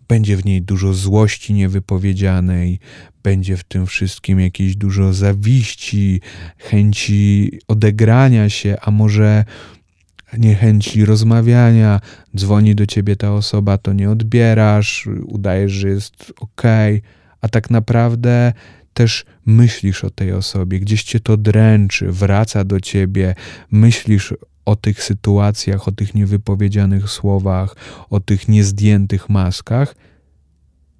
Będzie 0.07 0.37
w 0.37 0.45
niej 0.45 0.61
dużo 0.61 0.93
złości 0.93 1.53
niewypowiedzianej, 1.53 2.79
będzie 3.23 3.57
w 3.57 3.63
tym 3.63 3.85
wszystkim 3.85 4.39
jakieś 4.39 4.75
dużo 4.75 5.13
zawiści, 5.13 6.21
chęci 6.57 7.51
odegrania 7.67 8.49
się, 8.49 8.75
a 8.81 8.91
może 8.91 9.45
niechęci 10.37 11.05
rozmawiania, 11.05 11.99
dzwoni 12.35 12.75
do 12.75 12.85
ciebie 12.85 13.15
ta 13.15 13.33
osoba, 13.33 13.77
to 13.77 13.93
nie 13.93 14.09
odbierasz, 14.09 15.07
udajesz, 15.25 15.71
że 15.71 15.89
jest 15.89 16.33
ok, 16.39 16.61
a 17.41 17.49
tak 17.49 17.69
naprawdę 17.69 18.53
też 18.93 19.25
myślisz 19.45 20.03
o 20.03 20.09
tej 20.09 20.31
osobie, 20.31 20.79
gdzieś 20.79 21.03
cię 21.03 21.19
to 21.19 21.37
dręczy, 21.37 22.11
wraca 22.11 22.63
do 22.63 22.79
ciebie, 22.79 23.35
myślisz 23.71 24.33
o 24.65 24.75
tych 24.75 25.03
sytuacjach, 25.03 25.87
o 25.87 25.91
tych 25.91 26.15
niewypowiedzianych 26.15 27.09
słowach, 27.09 27.75
o 28.09 28.19
tych 28.19 28.47
niezdjętych 28.47 29.29
maskach. 29.29 29.95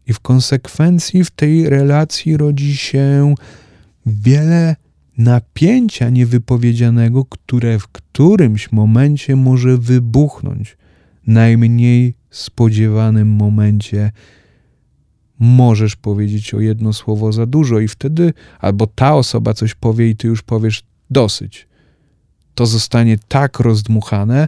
I 0.08 0.14
w 0.14 0.20
konsekwencji 0.20 1.24
w 1.24 1.32
tej 1.32 1.70
relacji 1.70 2.38
rodzi 2.38 2.78
się 2.78 3.36
wiele 4.06 4.76
napięcia 5.18 6.10
niewypowiedzianego, 6.10 7.26
które 7.26 7.80
w 7.80 7.88
którymś 7.88 8.72
momencie 8.72 9.36
może 9.36 9.78
wybuchnąć. 9.78 10.78
Najmniej 11.28 12.14
spodziewanym 12.30 13.28
momencie 13.28 14.12
możesz 15.40 15.96
powiedzieć 15.96 16.54
o 16.54 16.60
jedno 16.60 16.94
słowo 16.94 17.32
za 17.32 17.46
dużo, 17.46 17.80
i 17.80 17.88
wtedy 17.88 18.34
albo 18.60 18.88
ta 18.88 19.16
osoba 19.16 19.54
coś 19.54 19.76
powie, 19.76 20.10
i 20.10 20.16
ty 20.16 20.28
już 20.28 20.42
powiesz 20.42 20.84
dosyć. 21.10 21.68
To 22.56 22.66
zostanie 22.66 23.18
tak 23.28 23.60
rozdmuchane, 23.60 24.48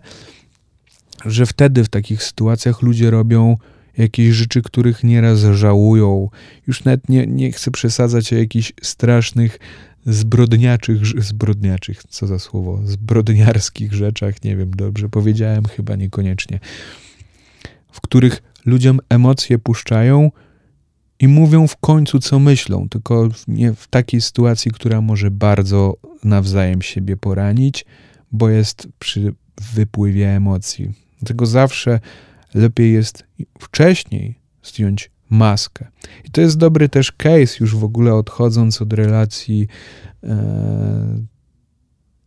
że 1.25 1.45
wtedy 1.45 1.83
w 1.83 1.89
takich 1.89 2.23
sytuacjach 2.23 2.81
ludzie 2.81 3.11
robią 3.11 3.57
jakieś 3.97 4.35
rzeczy, 4.35 4.61
których 4.61 5.03
nieraz 5.03 5.39
żałują. 5.39 6.29
Już 6.67 6.83
nawet 6.83 7.09
nie, 7.09 7.27
nie 7.27 7.51
chcę 7.51 7.71
przesadzać 7.71 8.33
o 8.33 8.35
jakichś 8.35 8.73
strasznych 8.81 9.59
zbrodniaczych, 10.05 11.23
zbrodniaczych, 11.23 12.03
co 12.09 12.27
za 12.27 12.39
słowo, 12.39 12.81
zbrodniarskich 12.85 13.93
rzeczach, 13.93 14.43
nie 14.43 14.55
wiem, 14.55 14.71
dobrze 14.71 15.09
powiedziałem, 15.09 15.65
chyba 15.65 15.95
niekoniecznie, 15.95 16.59
w 17.91 18.01
których 18.01 18.43
ludziom 18.65 18.99
emocje 19.09 19.59
puszczają 19.59 20.31
i 21.19 21.27
mówią 21.27 21.67
w 21.67 21.77
końcu, 21.77 22.19
co 22.19 22.39
myślą, 22.39 22.89
tylko 22.89 23.29
nie 23.47 23.73
w 23.73 23.87
takiej 23.87 24.21
sytuacji, 24.21 24.71
która 24.71 25.01
może 25.01 25.31
bardzo 25.31 25.97
nawzajem 26.23 26.81
siebie 26.81 27.17
poranić, 27.17 27.85
bo 28.31 28.49
jest 28.49 28.87
przy 28.99 29.33
wypływie 29.73 30.29
emocji. 30.29 30.93
Dlatego 31.19 31.45
zawsze 31.45 31.99
lepiej 32.53 32.93
jest 32.93 33.23
wcześniej 33.59 34.39
zdjąć 34.63 35.11
maskę. 35.29 35.87
I 36.23 36.29
to 36.29 36.41
jest 36.41 36.57
dobry 36.57 36.89
też 36.89 37.11
case, 37.11 37.57
już 37.59 37.75
w 37.75 37.83
ogóle 37.83 38.13
odchodząc 38.13 38.81
od 38.81 38.93
relacji 38.93 39.67
e, 40.23 41.25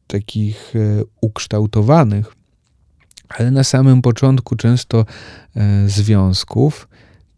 takich 0.07 0.77
e, 0.77 1.05
ukształtowanych, 1.20 2.35
ale 3.29 3.51
na 3.51 3.64
samym 3.64 4.03
początku 4.03 4.57
często 4.57 5.05
e, 5.57 5.88
związków 5.88 6.88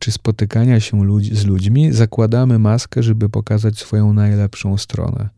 czy 0.01 0.13
spotykania 0.13 0.81
się 0.81 1.05
ludzi, 1.05 1.37
z 1.37 1.45
ludźmi 1.45 1.93
zakładamy 1.93 2.59
maskę, 2.59 3.03
żeby 3.03 3.29
pokazać 3.29 3.79
swoją 3.79 4.13
najlepszą 4.13 4.77
stronę, 4.77 5.29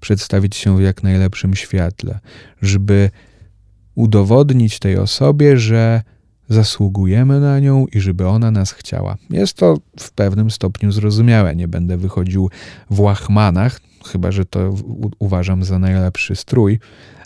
przedstawić 0.00 0.56
się 0.56 0.76
w 0.76 0.80
jak 0.80 1.02
najlepszym 1.02 1.54
świetle, 1.54 2.18
żeby 2.62 3.10
udowodnić 3.94 4.78
tej 4.78 4.96
osobie, 4.96 5.58
że 5.58 6.02
zasługujemy 6.48 7.40
na 7.40 7.60
nią 7.60 7.86
i 7.92 8.00
żeby 8.00 8.26
ona 8.26 8.50
nas 8.50 8.72
chciała. 8.72 9.16
Jest 9.30 9.54
to 9.54 9.76
w 10.00 10.12
pewnym 10.12 10.50
stopniu 10.50 10.92
zrozumiałe. 10.92 11.56
Nie 11.56 11.68
będę 11.68 11.96
wychodził 11.96 12.50
w 12.90 13.00
łachmanach, 13.00 13.80
chyba 14.06 14.32
że 14.32 14.44
to 14.44 14.74
uważam 15.18 15.64
za 15.64 15.78
najlepszy 15.78 16.36
strój, 16.36 16.78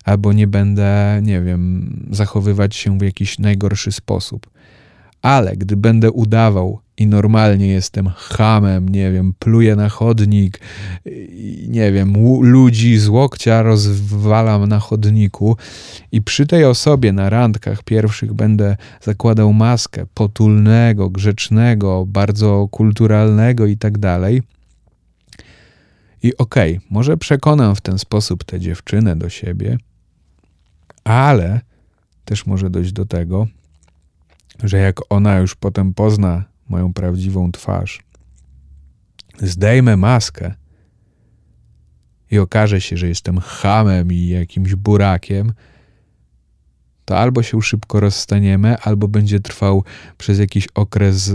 albo 0.05 0.33
nie 0.33 0.46
będę, 0.46 1.20
nie 1.22 1.40
wiem, 1.42 1.90
zachowywać 2.11 2.76
się 2.76 2.98
w 2.98 3.02
jakiś 3.02 3.38
najgorszy 3.38 3.92
sposób. 3.92 4.51
Ale 5.22 5.56
gdy 5.56 5.76
będę 5.76 6.11
udawał 6.11 6.80
i 6.96 7.06
normalnie 7.06 7.66
jestem 7.66 8.08
hamem, 8.16 8.88
nie 8.88 9.12
wiem, 9.12 9.35
pluję 9.38 9.76
na 9.76 9.88
chodnik, 9.88 10.61
nie 11.68 11.92
wiem, 11.92 12.14
ludzi 12.40 12.98
z 12.98 13.08
łokcia 13.08 13.62
rozwalam 13.62 14.66
na 14.66 14.78
chodniku 14.78 15.56
i 16.12 16.22
przy 16.22 16.46
tej 16.46 16.64
osobie 16.64 17.12
na 17.12 17.30
randkach 17.30 17.82
pierwszych 17.82 18.32
będę 18.32 18.76
zakładał 19.00 19.52
maskę 19.52 20.06
potulnego, 20.14 21.11
grzecznego, 21.11 22.06
bardzo 22.06 22.68
kulturalnego 22.70 23.66
i 23.66 23.76
tak 23.76 23.98
dalej. 23.98 24.42
I 26.22 26.37
okej, 26.37 26.76
okay, 26.76 26.88
może 26.90 27.16
przekonam 27.16 27.74
w 27.74 27.80
ten 27.80 27.98
sposób 27.98 28.44
tę 28.44 28.61
dziewczynę 28.61 29.16
do 29.16 29.28
siebie, 29.28 29.78
ale 31.04 31.61
też 32.24 32.46
może 32.46 32.70
dojść 32.70 32.92
do 32.92 33.06
tego, 33.06 33.46
że 34.62 34.79
jak 34.79 35.01
ona 35.12 35.38
już 35.38 35.55
potem 35.55 35.94
pozna 35.94 36.44
moją 36.68 36.92
prawdziwą 36.92 37.53
twarz, 37.53 38.01
zdejmę 39.38 39.96
maskę 39.96 40.55
i 42.31 42.38
okaże 42.38 42.81
się, 42.81 42.96
że 42.96 43.09
jestem 43.09 43.38
hamem 43.38 44.12
i 44.12 44.27
jakimś 44.27 44.75
burakiem, 44.75 45.53
to 47.05 47.18
albo 47.18 47.42
się 47.42 47.62
szybko 47.62 48.01
rozstaniemy, 48.01 48.79
albo 48.79 49.09
będzie 49.09 49.40
trwał 49.40 49.85
przez 50.18 50.38
jakiś 50.38 50.68
okres 50.75 51.31
e, 51.31 51.35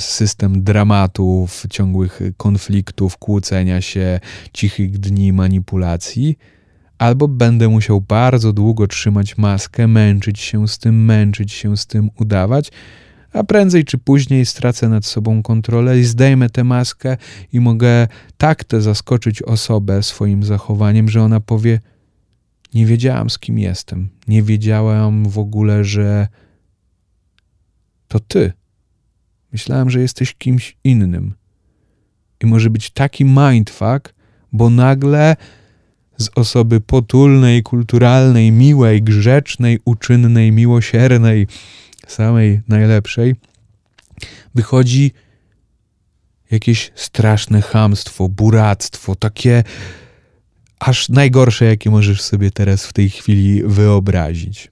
system 0.00 0.62
dramatów, 0.62 1.64
ciągłych 1.70 2.20
konfliktów, 2.36 3.16
kłócenia 3.16 3.80
się, 3.80 4.20
cichych 4.52 4.98
dni, 4.98 5.32
manipulacji, 5.32 6.38
albo 6.98 7.28
będę 7.28 7.68
musiał 7.68 8.00
bardzo 8.00 8.52
długo 8.52 8.86
trzymać 8.86 9.38
maskę, 9.38 9.86
męczyć 9.86 10.40
się 10.40 10.68
z 10.68 10.78
tym, 10.78 11.04
męczyć 11.04 11.52
się 11.52 11.76
z 11.76 11.86
tym, 11.86 12.10
udawać, 12.20 12.70
a 13.32 13.44
prędzej 13.44 13.84
czy 13.84 13.98
później 13.98 14.46
stracę 14.46 14.88
nad 14.88 15.06
sobą 15.06 15.42
kontrolę 15.42 15.98
i 15.98 16.04
zdejmę 16.04 16.50
tę 16.50 16.64
maskę 16.64 17.16
i 17.52 17.60
mogę 17.60 18.08
tak 18.36 18.64
tę 18.64 18.80
zaskoczyć 18.80 19.42
osobę 19.42 20.02
swoim 20.02 20.44
zachowaniem, 20.44 21.08
że 21.08 21.22
ona 21.22 21.40
powie: 21.40 21.80
Nie 22.74 22.86
wiedziałam, 22.86 23.30
z 23.30 23.38
kim 23.38 23.58
jestem. 23.58 24.08
Nie 24.28 24.42
wiedziałam 24.42 25.28
w 25.28 25.38
ogóle, 25.38 25.84
że 25.84 26.28
to 28.08 28.20
ty. 28.20 28.52
Myślałam, 29.52 29.90
że 29.90 30.00
jesteś 30.00 30.34
kimś 30.34 30.76
innym. 30.84 31.34
I 32.40 32.46
może 32.46 32.70
być 32.70 32.90
taki 32.90 33.24
mindfuck, 33.24 34.14
bo 34.52 34.70
nagle 34.70 35.36
z 36.16 36.30
osoby 36.34 36.80
potulnej, 36.80 37.62
kulturalnej, 37.62 38.52
miłej, 38.52 39.02
grzecznej, 39.02 39.78
uczynnej, 39.84 40.52
miłosiernej, 40.52 41.46
samej 42.06 42.60
najlepszej, 42.68 43.34
wychodzi 44.54 45.12
jakieś 46.50 46.92
straszne 46.94 47.62
chamstwo, 47.62 48.28
buractwo, 48.28 49.14
takie 49.14 49.64
aż 50.80 51.08
najgorsze, 51.08 51.64
jakie 51.64 51.90
możesz 51.90 52.22
sobie 52.22 52.50
teraz 52.50 52.86
w 52.86 52.92
tej 52.92 53.10
chwili 53.10 53.62
wyobrazić. 53.62 54.70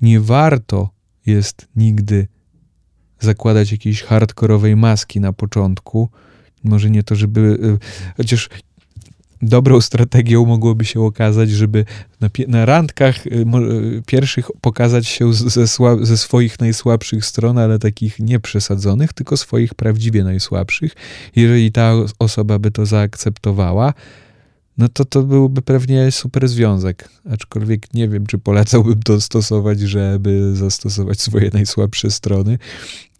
Nie 0.00 0.20
warto 0.20 0.90
jest 1.26 1.68
nigdy 1.76 2.28
zakładać 3.20 3.72
jakiejś 3.72 4.02
hardkorowej 4.02 4.76
maski 4.76 5.20
na 5.20 5.32
początku. 5.32 6.10
Może 6.64 6.90
nie 6.90 7.02
to, 7.02 7.14
żeby. 7.14 7.40
Y, 7.40 7.78
chociaż 8.16 8.48
dobrą 9.42 9.80
strategią 9.80 10.44
mogłoby 10.44 10.84
się 10.84 11.00
okazać, 11.00 11.50
żeby 11.50 11.84
na, 12.20 12.30
na 12.48 12.64
randkach 12.64 13.26
y, 13.26 13.30
y, 13.30 14.02
pierwszych 14.06 14.50
pokazać 14.60 15.06
się 15.06 15.32
ze, 15.32 15.66
ze 16.02 16.16
swoich 16.16 16.60
najsłabszych 16.60 17.24
stron, 17.24 17.58
ale 17.58 17.78
takich 17.78 18.18
nieprzesadzonych, 18.18 19.12
tylko 19.12 19.36
swoich 19.36 19.74
prawdziwie 19.74 20.24
najsłabszych. 20.24 20.92
Jeżeli 21.36 21.72
ta 21.72 21.92
osoba 22.18 22.58
by 22.58 22.70
to 22.70 22.86
zaakceptowała, 22.86 23.94
no 24.78 24.88
to 24.88 25.04
to 25.04 25.22
byłby 25.22 25.62
pewnie 25.62 26.12
super 26.12 26.48
związek. 26.48 27.08
Aczkolwiek 27.30 27.94
nie 27.94 28.08
wiem, 28.08 28.26
czy 28.26 28.38
polecałbym 28.38 29.02
to 29.02 29.20
stosować, 29.20 29.80
żeby 29.80 30.56
zastosować 30.56 31.20
swoje 31.20 31.50
najsłabsze 31.52 32.10
strony. 32.10 32.58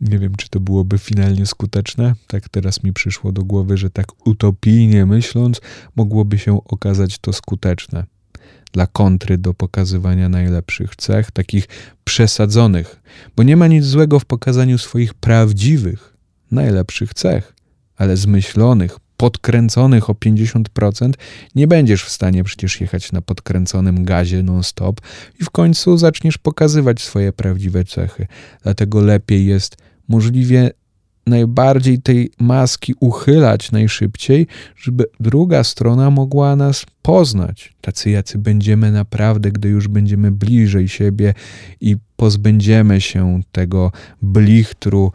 Nie 0.01 0.19
wiem, 0.19 0.35
czy 0.37 0.49
to 0.49 0.61
byłoby 0.61 0.99
finalnie 0.99 1.47
skuteczne. 1.47 2.15
Tak 2.27 2.49
teraz 2.49 2.83
mi 2.83 2.93
przyszło 2.93 3.33
do 3.33 3.45
głowy, 3.45 3.77
że 3.77 3.91
tak 3.91 4.27
utopijnie 4.27 5.07
myśląc, 5.07 5.61
mogłoby 5.97 6.38
się 6.38 6.65
okazać 6.65 7.19
to 7.19 7.33
skuteczne. 7.33 8.05
Dla 8.73 8.87
kontry 8.87 9.38
do 9.38 9.55
pokazywania 9.55 10.29
najlepszych 10.29 10.97
cech, 10.97 11.31
takich 11.31 11.69
przesadzonych, 12.05 13.03
bo 13.37 13.43
nie 13.43 13.57
ma 13.57 13.67
nic 13.67 13.85
złego 13.85 14.19
w 14.19 14.25
pokazaniu 14.25 14.79
swoich 14.79 15.15
prawdziwych, 15.15 16.17
najlepszych 16.51 17.15
cech, 17.15 17.55
ale 17.97 18.17
zmyślonych, 18.17 18.99
podkręconych 19.22 20.11
o 20.11 20.12
50%, 20.12 21.12
nie 21.54 21.66
będziesz 21.66 22.04
w 22.04 22.08
stanie 22.08 22.44
przecież 22.44 22.80
jechać 22.80 23.12
na 23.12 23.22
podkręconym 23.22 24.04
gazie 24.04 24.42
non-stop 24.42 25.00
i 25.40 25.44
w 25.44 25.50
końcu 25.50 25.96
zaczniesz 25.96 26.38
pokazywać 26.38 27.02
swoje 27.02 27.32
prawdziwe 27.32 27.85
cechy. 27.85 28.26
Dlatego 28.62 29.00
lepiej 29.00 29.46
jest 29.46 29.76
możliwie 30.08 30.70
najbardziej 31.26 32.02
tej 32.02 32.30
maski 32.38 32.94
uchylać 33.00 33.72
najszybciej, 33.72 34.46
żeby 34.76 35.04
druga 35.20 35.64
strona 35.64 36.11
mogła 36.11 36.56
nas 36.56 36.87
poznać. 37.02 37.74
Tacy, 37.80 38.11
jacy 38.11 38.38
będziemy 38.38 38.92
naprawdę, 38.92 39.52
gdy 39.52 39.68
już 39.68 39.88
będziemy 39.88 40.30
bliżej 40.30 40.88
siebie 40.88 41.35
i 41.80 41.96
pozbędziemy 42.16 43.00
się 43.00 43.40
tego 43.52 43.92
blichtru 44.22 45.12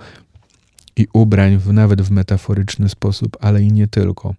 i 0.99 1.07
ubrań, 1.13 1.60
nawet 1.73 2.01
w 2.01 2.12
metaforyczny 2.12 2.89
sposób, 2.89 3.38
ale 3.41 3.63
i 3.63 3.71
nie 3.71 3.88
tylko. 3.88 4.33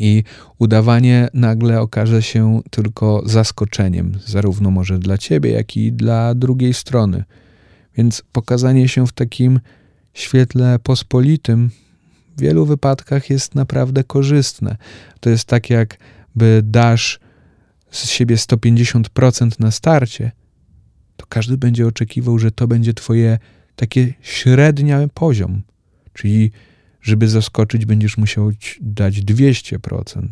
I 0.00 0.24
udawanie 0.58 1.28
nagle 1.34 1.80
okaże 1.80 2.22
się 2.22 2.60
tylko 2.70 3.22
zaskoczeniem, 3.26 4.18
zarówno 4.26 4.70
może 4.70 4.98
dla 4.98 5.18
ciebie, 5.18 5.50
jak 5.50 5.76
i 5.76 5.92
dla 5.92 6.34
drugiej 6.34 6.74
strony. 6.74 7.24
Więc 7.96 8.22
pokazanie 8.32 8.88
się 8.88 9.06
w 9.06 9.12
takim 9.12 9.60
świetle 10.14 10.78
pospolitym 10.78 11.70
w 12.36 12.40
wielu 12.40 12.66
wypadkach 12.66 13.30
jest 13.30 13.54
naprawdę 13.54 14.04
korzystne. 14.04 14.76
To 15.20 15.30
jest 15.30 15.44
tak, 15.44 15.70
jakby 15.70 16.60
dasz 16.64 17.20
z 17.90 18.08
siebie 18.08 18.36
150% 18.36 19.60
na 19.60 19.70
starcie, 19.70 20.32
to 21.16 21.26
każdy 21.28 21.56
będzie 21.56 21.86
oczekiwał, 21.86 22.38
że 22.38 22.50
to 22.50 22.68
będzie 22.68 22.94
twoje 22.94 23.38
takie 23.82 24.14
średnia 24.20 25.08
poziom. 25.14 25.62
Czyli, 26.12 26.50
żeby 27.00 27.28
zaskoczyć, 27.28 27.86
będziesz 27.86 28.16
musiał 28.16 28.50
dać 28.80 29.20
200%, 29.20 30.28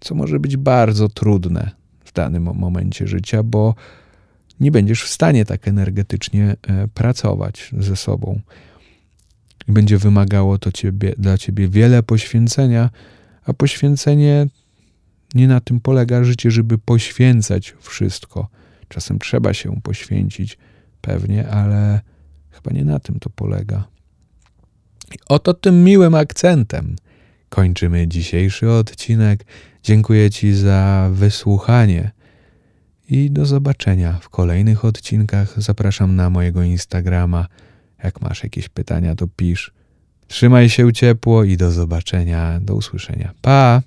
co 0.00 0.14
może 0.14 0.40
być 0.40 0.56
bardzo 0.56 1.08
trudne 1.08 1.70
w 2.04 2.12
danym 2.12 2.42
momencie 2.42 3.06
życia, 3.06 3.42
bo 3.42 3.74
nie 4.60 4.70
będziesz 4.70 5.02
w 5.02 5.08
stanie 5.08 5.44
tak 5.44 5.68
energetycznie 5.68 6.56
e, 6.62 6.88
pracować 6.88 7.70
ze 7.78 7.96
sobą. 7.96 8.40
Będzie 9.68 9.98
wymagało 9.98 10.58
to 10.58 10.72
ciebie, 10.72 11.14
dla 11.18 11.38
ciebie 11.38 11.68
wiele 11.68 12.02
poświęcenia, 12.02 12.90
a 13.44 13.52
poświęcenie 13.52 14.46
nie 15.34 15.48
na 15.48 15.60
tym 15.60 15.80
polega 15.80 16.24
życie, 16.24 16.50
żeby 16.50 16.78
poświęcać 16.78 17.74
wszystko. 17.80 18.48
Czasem 18.88 19.18
trzeba 19.18 19.54
się 19.54 19.80
poświęcić, 19.82 20.58
pewnie, 21.00 21.48
ale 21.48 22.00
chyba 22.62 22.76
nie 22.76 22.84
na 22.84 23.00
tym 23.00 23.18
to 23.18 23.30
polega. 23.30 23.84
I 25.14 25.18
oto 25.28 25.54
tym 25.54 25.84
miłym 25.84 26.14
akcentem 26.14 26.96
kończymy 27.48 28.08
dzisiejszy 28.08 28.70
odcinek. 28.70 29.44
Dziękuję 29.82 30.30
Ci 30.30 30.54
za 30.54 31.08
wysłuchanie 31.12 32.10
i 33.08 33.30
do 33.30 33.46
zobaczenia 33.46 34.18
w 34.22 34.28
kolejnych 34.28 34.84
odcinkach. 34.84 35.62
Zapraszam 35.62 36.16
na 36.16 36.30
mojego 36.30 36.62
Instagrama. 36.62 37.46
Jak 38.04 38.20
masz 38.20 38.42
jakieś 38.42 38.68
pytania, 38.68 39.14
to 39.14 39.26
pisz. 39.36 39.72
Trzymaj 40.28 40.68
się 40.68 40.92
ciepło 40.92 41.44
i 41.44 41.56
do 41.56 41.70
zobaczenia, 41.70 42.60
do 42.60 42.74
usłyszenia. 42.74 43.32
Pa! 43.42 43.82